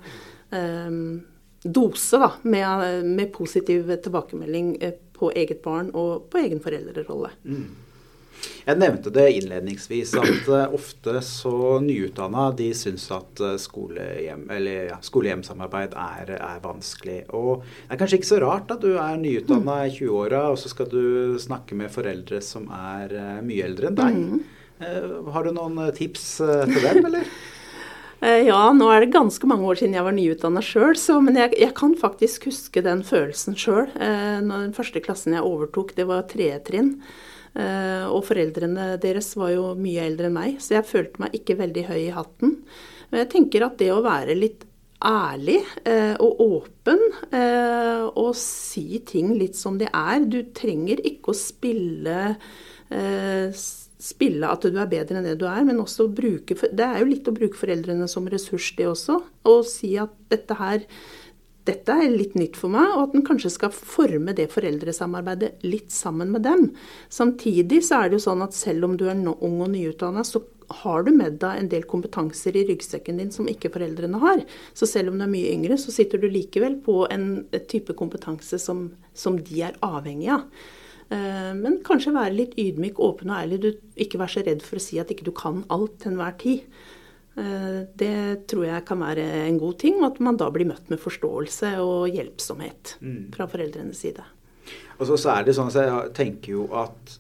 um, 0.55 1.25
dose 1.65 2.19
da, 2.21 2.33
med, 2.43 3.07
med, 3.07 3.33
positiv 3.33 3.97
tilbakemelding 3.97 4.77
eh, 4.81 4.93
på 5.13 5.33
eget 5.33 5.63
barn 5.63 5.91
og 5.95 6.29
på 6.31 6.43
egen 6.45 6.61
foreldrerolle. 6.61 7.31
Mm. 7.45 7.73
Jeg 8.65 8.77
nevnte 8.77 9.13
det 9.15 9.25
innledningsvis 9.39 10.11
at 10.21 10.49
uh, 10.51 10.75
ofte 10.75 11.21
så 11.25 11.79
nyutdanna 11.81 12.51
de 12.57 12.67
syns 12.77 13.07
at 13.15 13.41
uh, 13.41 13.55
skolehjem, 13.61 14.43
eller, 14.53 14.91
ja, 14.91 14.99
skole-hjem-samarbeid 15.05 15.95
er, 15.97 16.35
er, 16.37 16.59
vanskelig. 16.65 17.23
Og 17.37 17.63
det 17.63 17.95
er 17.95 18.03
kanskje 18.03 18.21
ikke 18.21 18.33
så 18.35 18.43
rart 18.45 18.75
at 18.75 18.85
du 18.85 18.99
er 18.99 19.17
nyutdanna 19.21 19.79
i 19.87 19.95
20-åra, 19.95 20.43
og 20.53 20.61
så 20.61 20.73
skal 20.73 20.91
du 20.93 21.39
snakke 21.41 21.79
med 21.79 21.93
foreldre 21.95 22.43
som 22.45 22.69
er 22.75 23.17
mye 23.47 23.65
eldre 23.71 23.93
enn 23.93 24.01
deg. 24.03 24.21
Mm. 24.21 24.45
har 25.33 25.47
du 25.47 25.55
noen 25.55 25.81
tips 25.97 26.29
til 26.43 26.81
dem, 26.83 27.05
eller? 27.09 27.29
Ja, 28.25 28.71
nå 28.73 28.87
er 28.89 29.03
det 29.05 29.13
ganske 29.13 29.45
mange 29.51 29.67
år 29.69 29.77
siden 29.77 29.99
jeg 29.99 30.07
var 30.07 30.15
nyutdanna 30.17 30.63
sjøl, 30.65 30.97
men 31.27 31.37
jeg, 31.37 31.51
jeg, 31.61 31.75
kan 31.77 31.93
faktisk 32.01 32.47
huske 32.49 32.81
den 32.81 33.03
følelsen 33.05 33.59
sjøl. 33.61 33.91
Den 33.99 34.73
første 34.73 35.03
klassen 35.05 35.37
jeg 35.37 35.45
overtok, 35.45 35.93
det 35.99 36.07
var 36.09 36.25
tredje 36.31 36.63
trinn. 36.65 36.95
Eh, 37.55 38.05
og 38.11 38.25
foreldrene 38.27 38.95
deres 39.03 39.31
var 39.39 39.53
jo 39.55 39.69
mye 39.79 40.09
eldre 40.09 40.27
enn 40.27 40.35
meg, 40.35 40.57
så 40.63 40.81
jeg 40.81 40.89
følte 40.89 41.23
meg 41.23 41.37
ikke 41.39 41.59
veldig 41.61 41.85
høy 41.87 42.01
i 42.01 42.15
hatten. 42.15 42.57
Men 43.11 43.23
jeg 43.23 43.31
tenker 43.37 43.67
at 43.67 43.77
det 43.79 43.93
å 43.95 44.03
være 44.03 44.35
litt 44.39 44.65
ærlig 45.05 45.61
eh, 45.87 46.17
og 46.23 46.41
åpen 46.43 47.03
eh, 47.29 48.03
og 48.09 48.33
si 48.39 49.03
ting 49.07 49.35
litt 49.39 49.59
som 49.59 49.77
de 49.79 49.87
er 49.91 50.25
Du 50.25 50.41
trenger 50.57 51.03
ikke 51.05 51.35
å 51.35 51.37
spille 51.37 52.19
spille 54.05 54.49
at 54.53 54.65
du 54.65 54.77
er 54.77 54.91
bedre 54.91 55.19
enn 55.19 55.27
det 55.27 55.39
du 55.41 55.47
er, 55.49 55.65
men 55.65 55.81
også 55.81 56.11
bruke 56.13 56.57
Det 56.61 56.85
er 56.85 57.01
jo 57.01 57.11
litt 57.11 57.29
å 57.31 57.37
bruke 57.37 57.59
foreldrene 57.59 58.09
som 58.11 58.29
ressurs, 58.29 58.73
det 58.77 58.89
også. 58.91 59.21
Og 59.49 59.63
si 59.69 59.95
at 60.01 60.13
dette 60.33 60.59
her 60.61 60.85
dette 61.65 61.95
er 61.97 62.11
litt 62.13 62.35
nytt 62.37 62.59
for 62.61 62.69
meg, 62.69 62.91
og 62.93 63.07
at 63.07 63.15
en 63.17 63.25
kanskje 63.25 63.55
skal 63.55 63.73
forme 63.73 64.35
det 64.37 64.51
foreldresamarbeidet 64.53 65.65
litt 65.65 65.95
sammen 65.95 66.35
med 66.35 66.45
dem. 66.45 66.67
Samtidig 67.09 67.81
så 67.87 68.03
er 68.03 68.11
det 68.11 68.19
jo 68.19 68.27
sånn 68.27 68.45
at 68.45 68.57
selv 68.57 68.85
om 68.91 68.99
du 69.01 69.07
er 69.09 69.17
ung 69.17 69.63
og 69.65 69.71
nyutdanna, 69.73 70.27
så 70.29 70.43
har 70.83 71.05
du 71.05 71.11
med 71.17 71.39
deg 71.41 71.61
en 71.61 71.71
del 71.73 71.85
kompetanser 71.89 72.57
i 72.57 72.67
ryggsekken 72.69 73.21
din 73.21 73.33
som 73.33 73.49
ikke 73.49 73.73
foreldrene 73.73 74.21
har. 74.21 74.45
Så 74.77 74.89
selv 74.89 75.13
om 75.13 75.19
du 75.19 75.25
er 75.25 75.33
mye 75.33 75.53
yngre, 75.53 75.79
så 75.81 75.93
sitter 75.95 76.21
du 76.21 76.29
likevel 76.29 76.79
på 76.85 77.05
en 77.13 77.47
type 77.71 77.97
kompetanse 77.97 78.61
som, 78.61 78.91
som 79.17 79.41
de 79.41 79.65
er 79.69 79.79
avhengig 79.85 80.33
av. 80.37 80.45
Eh, 81.15 81.53
men 81.59 81.81
kanskje 81.87 82.15
være 82.15 82.35
litt 82.35 82.59
ydmyk, 82.61 83.01
åpen 83.03 83.33
og 83.33 83.41
ærlig. 83.43 83.61
Du, 83.63 83.71
ikke 84.01 84.21
være 84.21 84.37
så 84.37 84.45
redd 84.47 84.67
for 84.67 84.81
å 84.81 84.85
si 84.85 85.01
at 85.03 85.13
ikke 85.15 85.29
du 85.29 85.35
kan 85.37 85.63
alt 85.75 85.99
til 86.03 86.15
enhver 86.15 86.37
tid. 86.41 86.69
Eh, 87.35 87.81
det 87.99 88.47
tror 88.51 88.69
jeg 88.69 88.87
kan 88.89 89.03
være 89.03 89.27
en 89.49 89.59
god 89.63 89.81
ting, 89.83 90.01
at 90.07 90.21
man 90.23 90.39
da 90.41 90.51
blir 90.55 90.69
møtt 90.71 90.91
med 90.93 91.03
forståelse 91.03 91.77
og 91.83 92.15
hjelpsomhet 92.15 92.97
mm. 93.03 93.21
fra 93.35 93.49
foreldrenes 93.51 94.05
side. 94.07 94.25
Og 94.99 95.07
så, 95.09 95.19
så 95.19 95.35
er 95.35 95.47
det 95.47 95.57
sånn 95.57 95.69
at 95.73 95.77
Jeg 95.77 96.11
tenker 96.17 96.55
jo 96.55 96.67
at 96.79 97.19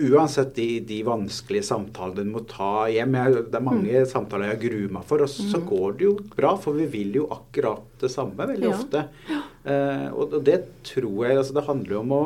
uansett 0.00 0.52
de, 0.54 0.66
de, 0.86 1.00
vanskelige 1.04 1.66
samtalene 1.66 2.22
du 2.22 2.34
må 2.36 2.42
ta 2.48 2.86
hjem 2.92 3.16
jeg, 3.18 3.40
Det 3.50 3.58
er 3.58 3.64
mange 3.64 3.88
mm. 3.90 4.10
samtaler 4.12 4.52
jeg 4.52 4.60
gruer 4.66 4.92
meg 4.96 5.08
for, 5.08 5.24
og 5.24 5.32
så, 5.32 5.48
mm. 5.50 5.66
går 5.72 5.96
det 5.96 6.06
jo 6.06 6.12
bra. 6.36 6.52
For 6.60 6.78
vi 6.78 6.86
vil 6.92 7.18
jo 7.20 7.26
akkurat 7.34 7.88
det 8.00 8.12
samme 8.12 8.48
veldig 8.52 8.68
ja. 8.68 8.76
ofte. 8.76 9.04
Ja. 9.30 9.40
Eh, 9.64 10.06
og, 10.12 10.36
og, 10.36 10.38
det 10.46 10.60
tror 10.88 11.26
jeg 11.26 11.36
altså 11.36 11.56
Det 11.58 11.66
handler 11.66 11.96
jo 11.96 12.04
om 12.04 12.14
å, 12.16 12.22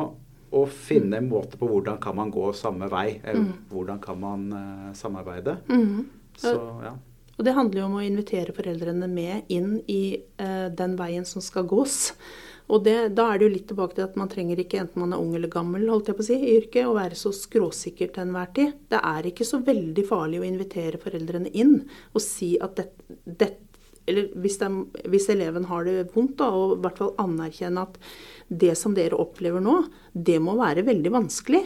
å, 0.55 0.63
finne 0.69 1.19
en 1.19 1.27
måte 1.29 1.59
på 1.59 1.67
hvordan 1.69 1.99
kan 2.03 2.15
man 2.17 2.31
gå 2.33 2.47
samme 2.57 2.89
vei. 2.91 3.19
Mm. 3.23 3.51
Hvordan 3.71 3.99
kan 4.03 4.21
man 4.21 4.47
uh, 4.53 4.89
samarbeide. 4.97 5.59
Mm. 5.69 6.07
Så, 6.39 6.55
ja. 6.83 6.95
Og 7.35 7.43
det 7.43 7.53
handler 7.55 7.81
jo 7.81 7.85
om 7.89 7.99
å 7.99 8.03
invitere 8.05 8.55
foreldrene 8.55 9.07
med 9.11 9.51
inn 9.51 9.79
i 9.91 10.17
uh, 10.39 10.67
den 10.71 10.95
veien 10.99 11.27
som 11.27 11.43
skal 11.43 11.67
gås. 11.67 12.13
Og 12.65 12.81
det, 12.85 12.95
da 13.17 13.27
er 13.29 13.37
det 13.37 13.45
jo 13.45 13.53
litt 13.53 13.67
tilbake 13.69 13.97
til 13.97 14.07
at 14.07 14.15
man 14.17 14.29
trenger 14.31 14.59
ikke, 14.61 14.79
enten 14.81 15.03
man 15.03 15.13
er 15.13 15.21
ung 15.21 15.35
eller 15.37 15.51
gammel, 15.53 15.85
holdt 15.91 16.09
jeg 16.09 16.17
på 16.17 16.23
å 16.23 16.27
si, 16.27 16.37
i 16.39 16.55
yrket, 16.57 16.87
å 16.89 16.95
være 16.97 17.19
så 17.19 17.29
skråsikker 17.35 18.09
til 18.13 18.25
enhver 18.25 18.49
tid. 18.57 18.71
Det 18.89 19.01
er 19.11 19.29
ikke 19.29 19.45
så 19.45 19.59
veldig 19.65 20.05
farlig 20.07 20.41
å 20.41 20.47
invitere 20.47 21.01
foreldrene 21.01 21.51
inn 21.53 21.77
og 21.85 22.23
si 22.23 22.55
at 22.57 22.81
dette 22.81 23.21
det, 23.25 23.51
Eller 24.05 24.27
hvis, 24.37 24.59
de, 24.61 24.67
hvis, 25.09 25.25
eleven 25.33 25.63
har 25.65 25.85
det 25.85 26.11
vondt, 26.13 26.35
da, 26.37 26.51
og 26.53 26.75
i 26.75 26.81
hvert 26.83 26.99
fall 27.01 27.15
anerkjenne 27.21 27.85
at 27.87 27.95
det 28.47 28.75
som 28.77 28.93
dere 28.93 29.17
opplever 29.17 29.63
nå, 29.63 29.77
det 30.13 30.37
må 30.43 30.53
være 30.59 30.85
veldig 30.85 31.11
vanskelig. 31.13 31.63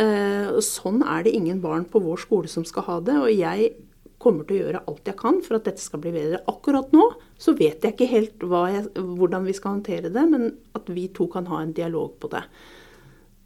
Eh, 0.00 0.56
sånn 0.64 1.04
er 1.06 1.26
det 1.26 1.34
ingen 1.38 1.60
barn 1.62 1.86
på 1.88 2.02
vår 2.02 2.24
skole 2.24 2.50
som 2.50 2.66
skal 2.66 2.86
ha 2.88 2.96
det. 3.06 3.18
Og 3.22 3.30
jeg 3.30 3.74
kommer 4.22 4.46
til 4.46 4.56
å 4.56 4.64
gjøre 4.64 4.82
alt 4.90 5.10
jeg 5.10 5.18
kan 5.20 5.38
for 5.44 5.58
at 5.58 5.68
dette 5.68 5.82
skal 5.82 6.02
bli 6.02 6.14
bedre. 6.16 6.42
Akkurat 6.50 6.90
nå 6.96 7.04
så 7.38 7.54
vet 7.58 7.84
jeg 7.84 7.94
ikke 7.94 8.10
helt 8.10 8.46
jeg, 8.72 8.88
hvordan 8.96 9.46
vi 9.46 9.54
skal 9.56 9.76
håndtere 9.76 10.10
det, 10.10 10.24
men 10.32 10.50
at 10.78 10.90
vi 10.90 11.06
to 11.14 11.28
kan 11.30 11.46
ha 11.52 11.62
en 11.62 11.76
dialog 11.76 12.16
på 12.22 12.32
det. 12.32 12.42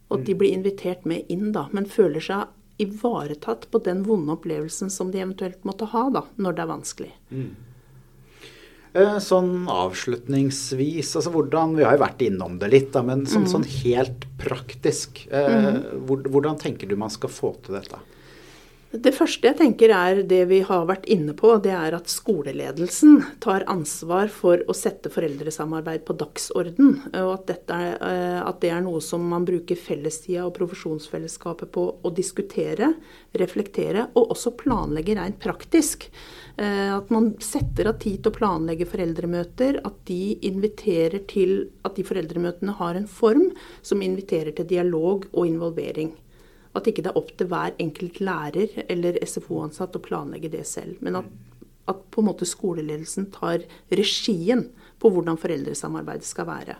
Og 0.09 0.19
at 0.19 0.25
de 0.27 0.35
blir 0.35 0.51
invitert 0.51 1.05
med 1.07 1.29
inn, 1.31 1.51
da, 1.55 1.67
men 1.71 1.87
føler 1.87 2.23
seg 2.23 2.49
ivaretatt 2.81 3.67
på 3.71 3.79
den 3.85 4.01
vonde 4.07 4.33
opplevelsen 4.33 4.89
som 4.91 5.11
de 5.13 5.21
eventuelt 5.21 5.61
måtte 5.67 5.87
ha 5.93 6.07
da, 6.11 6.25
når 6.41 6.57
det 6.57 6.63
er 6.63 6.71
vanskelig. 6.71 7.11
Mm. 7.29 7.51
Eh, 8.91 9.17
sånn 9.23 9.69
avslutningsvis, 9.71 11.13
altså 11.15 11.31
hvordan, 11.31 11.77
Vi 11.79 11.85
har 11.87 11.95
jo 11.95 12.03
vært 12.03 12.23
innom 12.25 12.57
det 12.59 12.71
litt, 12.73 12.89
da, 12.91 13.03
men 13.07 13.23
sånn, 13.23 13.47
mm. 13.47 13.51
sånn 13.53 13.67
helt 13.83 14.25
praktisk. 14.41 15.25
Eh, 15.31 15.67
mm. 15.71 16.07
Hvordan 16.27 16.59
tenker 16.59 16.89
du 16.89 16.97
man 16.99 17.13
skal 17.13 17.31
få 17.31 17.55
til 17.63 17.79
dette? 17.79 18.01
Det 18.91 19.13
første 19.15 19.47
jeg 19.47 19.55
tenker 19.55 19.93
er 19.95 20.17
det 20.27 20.41
vi 20.49 20.57
har 20.67 20.81
vært 20.89 21.05
inne 21.07 21.31
på, 21.31 21.53
det 21.63 21.71
er 21.71 21.95
at 21.95 22.11
skoleledelsen 22.11 23.21
tar 23.39 23.63
ansvar 23.71 24.27
for 24.27 24.65
å 24.67 24.75
sette 24.75 25.07
foreldresamarbeid 25.13 26.03
på 26.03 26.17
dagsorden. 26.19 26.97
Og 27.21 27.31
at, 27.37 27.71
er, 27.71 27.95
eh, 27.95 28.41
at 28.43 28.59
det 28.59 28.73
er 28.75 28.83
noe 28.83 28.99
som 28.99 29.23
man 29.31 29.47
bruker 29.47 29.79
fellestida 29.79 30.43
og 30.43 30.57
profesjonsfellesskapet 30.59 31.71
på 31.71 31.87
å 32.03 32.11
diskutere, 32.11 32.91
reflektere 33.39 34.09
og 34.11 34.35
også 34.35 34.51
planlegge 34.59 35.15
rent 35.15 35.39
praktisk. 35.39 36.09
Eh, 36.57 36.95
at 36.95 37.09
man 37.09 37.31
setter 37.39 37.87
av 37.91 37.99
tid 38.01 38.19
til 38.21 38.31
å 38.31 38.35
planlegge 38.35 38.87
foreldremøter. 38.89 39.79
At 39.87 40.01
de 40.09 40.35
inviterer 40.47 41.23
til 41.31 41.69
at 41.87 41.95
de 41.97 42.05
foreldremøtene 42.07 42.75
har 42.79 42.99
en 42.99 43.07
form 43.09 43.49
som 43.81 44.03
inviterer 44.03 44.55
til 44.57 44.69
dialog 44.69 45.27
og 45.31 45.47
involvering. 45.47 46.13
At 46.75 46.87
ikke 46.87 47.03
det 47.03 47.11
er 47.11 47.19
opp 47.19 47.31
til 47.39 47.49
hver 47.51 47.75
enkelt 47.83 48.21
lærer 48.23 48.85
eller 48.87 49.19
SFO-ansatt 49.25 49.97
å 49.97 50.03
planlegge 50.03 50.51
det 50.53 50.63
selv. 50.67 51.01
Men 51.03 51.19
at, 51.19 51.33
at, 51.91 52.05
på 52.11 52.23
en 52.23 52.29
måte 52.29 52.47
skoleledelsen 52.47 53.27
tar 53.33 53.65
regien 53.91 54.69
på 55.01 55.11
hvordan 55.11 55.39
foreldresamarbeidet 55.41 56.27
skal 56.27 56.47
være. 56.47 56.77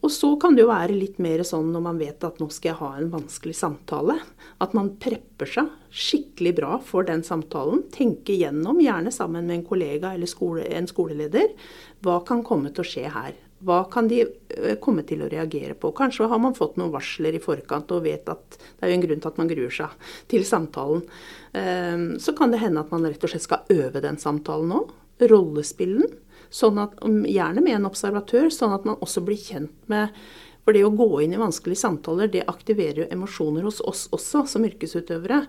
Og 0.00 0.12
så 0.12 0.30
kan 0.40 0.56
det 0.56 0.64
jo 0.64 0.70
være 0.70 0.96
litt 0.96 1.18
mer 1.20 1.42
sånn 1.44 1.68
når 1.74 1.82
man 1.84 1.98
vet 2.00 2.24
at 2.24 2.38
nå 2.40 2.48
skal 2.52 2.70
jeg 2.70 2.78
ha 2.78 2.90
en 2.96 3.10
vanskelig 3.12 3.56
samtale, 3.58 4.16
at 4.64 4.72
man 4.76 4.94
prepper 5.02 5.50
seg 5.50 5.68
skikkelig 5.90 6.54
bra 6.56 6.78
for 6.84 7.04
den 7.04 7.24
samtalen. 7.26 7.82
Tenker 7.92 8.38
gjennom, 8.38 8.80
gjerne 8.80 9.12
sammen 9.12 9.44
med 9.44 9.58
en 9.58 9.66
kollega 9.66 10.14
eller 10.16 10.30
skole, 10.30 10.64
en 10.64 10.88
skoleleder, 10.88 11.52
hva 12.00 12.20
kan 12.26 12.44
komme 12.46 12.72
til 12.72 12.84
å 12.84 12.90
skje 12.94 13.06
her. 13.12 13.36
Hva 13.60 13.82
kan 13.92 14.06
de 14.08 14.22
eh, 14.24 14.78
komme 14.80 15.04
til 15.04 15.20
å 15.20 15.28
reagere 15.28 15.74
på? 15.76 15.90
Kanskje 15.92 16.30
har 16.32 16.40
man 16.40 16.56
fått 16.56 16.78
noen 16.80 16.94
varsler 16.94 17.36
i 17.36 17.42
forkant 17.44 17.92
og 17.92 18.06
vet 18.06 18.30
at 18.32 18.56
det 18.56 18.86
er 18.86 18.94
jo 18.94 18.96
en 18.96 19.04
grunn 19.04 19.20
til 19.20 19.32
at 19.34 19.40
man 19.42 19.50
gruer 19.50 19.74
seg 19.74 20.08
til 20.32 20.46
samtalen. 20.48 21.04
Ehm, 21.52 22.06
så 22.24 22.32
kan 22.38 22.54
det 22.54 22.62
hende 22.62 22.80
at 22.80 22.94
man 22.94 23.04
rett 23.04 23.20
og 23.20 23.34
slett 23.34 23.44
skal 23.44 23.68
øve 23.74 24.00
den 24.00 24.16
samtalen 24.22 24.72
òg. 24.78 24.94
Rollespillen. 25.28 26.08
Sånn 26.50 26.80
at, 26.82 26.96
gjerne 27.00 27.62
med 27.62 27.78
en 27.78 27.88
observatør, 27.88 28.48
sånn 28.54 28.74
at 28.74 28.86
man 28.88 28.98
også 29.00 29.22
blir 29.26 29.38
kjent 29.38 29.76
med 29.90 30.14
for 30.60 30.76
det 30.76 30.82
å 30.84 30.92
gå 30.92 31.22
inn 31.24 31.32
i 31.34 31.40
vanskelige 31.40 31.80
samtaler, 31.80 32.28
det 32.30 32.44
aktiverer 32.50 33.00
jo 33.02 33.06
emosjoner 33.10 33.64
hos 33.64 33.80
oss 33.80 34.04
også, 34.14 34.44
som 34.46 34.66
yrkesutøvere. 34.68 35.40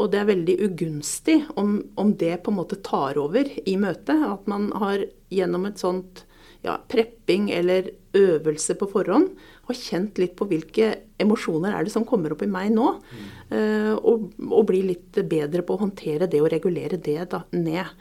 Og 0.00 0.08
det 0.10 0.22
er 0.22 0.30
veldig 0.30 0.54
ugunstig 0.64 1.36
om, 1.60 1.76
om 2.00 2.14
det 2.18 2.38
på 2.42 2.50
en 2.50 2.58
måte 2.62 2.80
tar 2.82 3.20
over 3.20 3.50
i 3.68 3.76
møtet. 3.78 4.24
At 4.24 4.48
man 4.50 4.70
har 4.80 5.04
gjennom 5.30 5.68
et 5.68 5.82
sånt 5.82 6.24
ja, 6.64 6.78
prepping 6.88 7.50
eller 7.52 7.92
øvelse 8.16 8.74
på 8.80 8.88
forhånd 8.88 9.34
har 9.68 9.78
kjent 9.78 10.18
litt 10.20 10.34
på 10.38 10.46
hvilke 10.48 10.90
emosjoner 11.20 11.74
er 11.74 11.86
det 11.86 11.92
som 11.94 12.06
kommer 12.08 12.34
opp 12.34 12.42
i 12.44 12.50
meg 12.50 12.72
nå. 12.74 12.90
Mm. 13.04 13.30
Uh, 13.52 13.92
og, 14.00 14.26
og, 14.48 14.62
bli 14.68 14.82
litt 14.90 15.20
bedre 15.30 15.64
på 15.64 15.76
å 15.76 15.84
håndtere 15.84 16.28
det 16.30 16.42
og 16.42 16.50
regulere 16.52 17.00
det 17.00 17.20
da, 17.32 17.44
ned. 17.56 17.92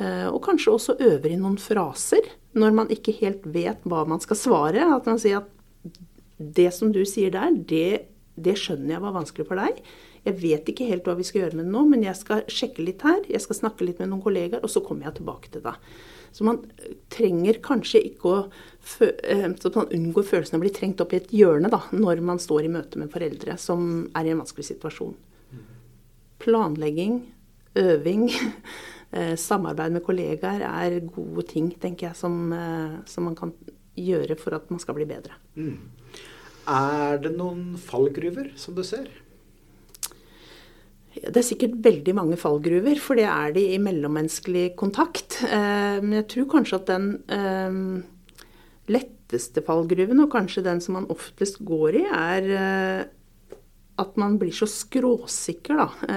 Uh, 0.00 0.26
og 0.32 0.40
kanskje 0.42 0.72
også 0.74 0.96
øver 0.98 1.30
i 1.30 1.38
noen 1.38 1.54
fraser 1.62 2.26
når 2.58 2.72
man 2.74 2.90
ikke 2.90 3.14
helt 3.20 3.44
vet 3.46 3.84
hva 3.86 4.02
man 4.08 4.22
skal 4.22 4.38
svare. 4.38 4.88
At 4.94 5.06
man 5.10 5.20
sier 5.22 5.42
at 5.42 6.00
det 6.38 6.70
som 6.74 6.90
du 6.94 7.04
sier 7.06 7.30
der, 7.34 7.54
det, 7.54 8.08
det 8.34 8.56
skjønner 8.58 8.96
jeg 8.96 9.04
var 9.04 9.14
vanskelig 9.14 9.46
for 9.48 9.60
deg. 9.60 9.78
Jeg 10.24 10.40
vet 10.40 10.68
ikke 10.70 10.88
helt 10.88 11.06
hva 11.06 11.16
vi 11.18 11.26
skal 11.26 11.42
gjøre 11.42 11.58
med 11.58 11.66
det 11.68 11.74
nå, 11.74 11.84
men 11.90 12.04
jeg 12.06 12.16
skal 12.16 12.44
sjekke 12.50 12.84
litt 12.86 13.02
her. 13.04 13.20
Jeg 13.28 13.44
skal 13.44 13.58
snakke 13.58 13.84
litt 13.86 14.00
med 14.00 14.10
noen 14.10 14.24
kollegaer, 14.24 14.62
og 14.64 14.72
så 14.72 14.80
kommer 14.84 15.08
jeg 15.08 15.18
tilbake 15.18 15.52
til 15.52 15.64
det. 15.66 15.74
Så 16.34 16.46
man 16.48 16.62
trenger 17.14 17.60
kanskje 17.62 18.00
ikke 18.08 18.30
å 18.30 18.38
eh, 19.04 19.44
Så 19.60 19.70
man 19.76 19.92
unngår 19.94 20.26
følelsen 20.26 20.56
av 20.56 20.62
å 20.62 20.64
bli 20.64 20.72
trengt 20.74 21.02
opp 21.04 21.12
i 21.14 21.20
et 21.20 21.30
hjørne 21.36 21.70
da, 21.70 21.84
når 21.94 22.24
man 22.26 22.40
står 22.42 22.66
i 22.66 22.72
møte 22.74 22.98
med 22.98 23.12
foreldre 23.12 23.54
som 23.60 24.08
er 24.16 24.26
i 24.26 24.32
en 24.32 24.40
vanskelig 24.42 24.66
situasjon. 24.72 25.14
Planlegging, 26.42 27.20
øving, 27.78 28.26
eh, 28.32 28.50
samarbeid 29.38 29.94
med 29.94 30.04
kollegaer 30.06 30.64
er 30.66 31.00
gode 31.06 31.46
ting, 31.50 31.70
tenker 31.80 32.10
jeg, 32.10 32.18
som, 32.18 32.52
eh, 32.52 32.96
som 33.10 33.28
man 33.28 33.36
kan 33.38 33.52
gjøre 33.94 34.36
for 34.40 34.56
at 34.56 34.70
man 34.72 34.82
skal 34.82 34.96
bli 34.98 35.06
bedre. 35.08 35.36
Mm. 35.54 35.76
Er 36.70 37.20
det 37.22 37.34
noen 37.36 37.76
fallgruver 37.78 38.50
som 38.58 38.76
du 38.76 38.82
ser? 38.86 39.06
Det 41.14 41.36
er 41.38 41.46
sikkert 41.46 41.76
veldig 41.84 42.14
mange 42.18 42.38
fallgruver, 42.40 42.98
for 42.98 43.18
det 43.18 43.28
er 43.30 43.52
de 43.54 43.68
i 43.74 43.82
mellommenneskelig 43.82 44.72
kontakt. 44.80 45.38
Eh, 45.46 46.00
men 46.02 46.18
jeg 46.18 46.30
tror 46.32 46.48
kanskje 46.56 46.80
at 46.80 46.90
den 46.90 47.06
eh, 47.30 47.76
letteste 48.90 49.62
fallgruven, 49.66 50.24
og 50.24 50.32
kanskje 50.34 50.66
den 50.66 50.82
som 50.82 50.98
man 50.98 51.06
oftest 51.12 51.62
går 51.66 52.00
i, 52.00 52.04
er 52.08 52.50
eh, 52.58 53.04
at 54.00 54.16
man 54.18 54.38
blir 54.40 54.54
så 54.54 54.66
skråsikker, 54.66 55.78
da. 55.78 56.14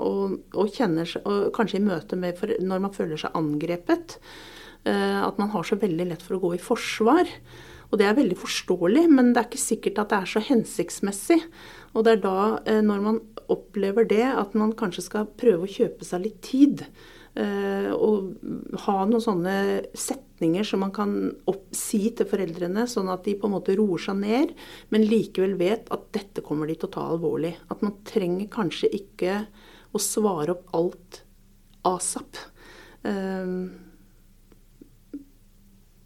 Og, 0.00 0.36
og 0.56 0.70
kjenner 0.72 1.08
seg 1.08 1.26
og 1.28 1.50
Kanskje 1.56 1.76
i 1.80 1.84
møte 1.84 2.16
med 2.16 2.40
Når 2.64 2.80
man 2.86 2.94
føler 2.94 3.20
seg 3.20 3.36
angrepet. 3.36 4.16
At 4.86 5.36
man 5.36 5.50
har 5.52 5.66
så 5.68 5.76
veldig 5.76 6.06
lett 6.08 6.24
for 6.24 6.38
å 6.38 6.40
gå 6.46 6.54
i 6.56 6.62
forsvar. 6.62 7.28
Og 7.90 8.00
det 8.00 8.06
er 8.08 8.18
veldig 8.18 8.38
forståelig, 8.38 9.04
men 9.12 9.32
det 9.32 9.42
er 9.42 9.48
ikke 9.50 9.62
sikkert 9.62 10.00
at 10.02 10.12
det 10.12 10.18
er 10.18 10.30
så 10.30 10.42
hensiktsmessig. 10.48 11.38
Og 11.94 12.06
det 12.06 12.16
er 12.16 12.22
da, 12.24 12.38
eh, 12.66 12.82
når 12.84 13.04
man 13.04 13.20
opplever 13.52 14.08
det, 14.08 14.24
at 14.26 14.56
man 14.58 14.74
kanskje 14.74 15.06
skal 15.06 15.28
prøve 15.38 15.66
å 15.66 15.74
kjøpe 15.76 16.06
seg 16.06 16.24
litt 16.24 16.40
tid. 16.42 16.86
Eh, 17.36 17.90
og 17.92 18.30
ha 18.86 18.94
noen 19.04 19.20
sånne 19.20 19.54
setninger 19.92 20.64
som 20.64 20.80
man 20.86 20.92
kan 20.96 21.10
si 21.76 22.06
til 22.16 22.28
foreldrene, 22.30 22.86
sånn 22.88 23.10
at 23.12 23.26
de 23.26 23.34
på 23.36 23.48
en 23.48 23.56
måte 23.58 23.76
roer 23.76 24.00
seg 24.00 24.22
ned, 24.22 24.54
men 24.94 25.04
likevel 25.04 25.56
vet 25.60 25.90
at 25.92 26.06
dette 26.16 26.44
kommer 26.46 26.70
de 26.70 26.78
til 26.78 26.88
å 26.88 26.94
ta 26.96 27.04
alvorlig. 27.12 27.52
At 27.72 27.84
man 27.84 27.98
trenger 28.08 28.48
kanskje 28.52 28.88
ikke 29.02 29.42
å 29.92 30.00
svare 30.00 30.56
opp 30.56 30.70
alt 30.76 31.20
asap. 31.86 32.40
Um, 33.04 33.68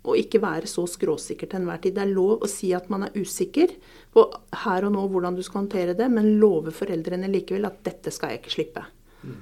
og 0.00 0.16
ikke 0.16 0.40
være 0.42 0.68
så 0.68 0.82
skråsikker 0.88 1.46
til 1.46 1.60
enhver 1.60 1.78
tid. 1.84 1.94
Det 1.94 2.02
er 2.02 2.10
lov 2.10 2.42
å 2.42 2.50
si 2.50 2.72
at 2.74 2.88
man 2.90 3.06
er 3.06 3.14
usikker 3.20 3.76
på 4.10 4.24
her 4.64 4.88
og 4.88 4.96
nå 4.96 5.06
hvordan 5.12 5.38
du 5.38 5.44
skal 5.46 5.62
håndtere 5.62 5.94
det, 5.94 6.08
men 6.10 6.40
love 6.42 6.74
foreldrene 6.74 7.30
likevel 7.30 7.68
at 7.68 7.82
dette 7.86 8.10
skal 8.14 8.32
jeg 8.32 8.42
ikke 8.42 8.54
slippe. 8.56 8.86
Mm. 9.22 9.38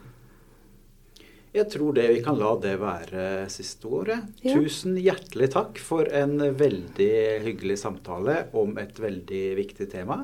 Jeg 1.55 1.71
tror 1.73 1.95
det 1.97 2.07
vi 2.13 2.23
kan 2.25 2.37
la 2.39 2.53
det 2.61 2.75
være 2.81 3.49
siste 3.53 3.89
ordet. 3.89 4.19
Ja. 4.45 4.57
Tusen 4.59 4.99
hjertelig 5.01 5.51
takk 5.55 5.81
for 5.81 6.09
en 6.13 6.37
veldig 6.59 7.13
hyggelig 7.47 7.79
samtale 7.81 8.43
om 8.59 8.77
et 8.81 9.01
veldig 9.01 9.45
viktig 9.59 9.89
tema. 9.93 10.23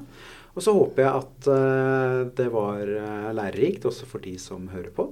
Og 0.54 0.62
så 0.62 0.74
håper 0.76 1.02
jeg 1.02 1.22
at 1.22 1.48
eh, 1.50 2.18
det 2.38 2.50
var 2.54 2.82
eh, 2.84 3.30
lærerikt 3.34 3.88
også 3.90 4.06
for 4.06 4.22
de 4.22 4.36
som 4.38 4.68
hører 4.70 4.92
på. 4.94 5.08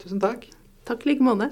Tusen 0.00 0.22
takk. 0.22 0.46
Takk 0.88 1.04
i 1.04 1.12
like 1.12 1.26
måte. 1.26 1.50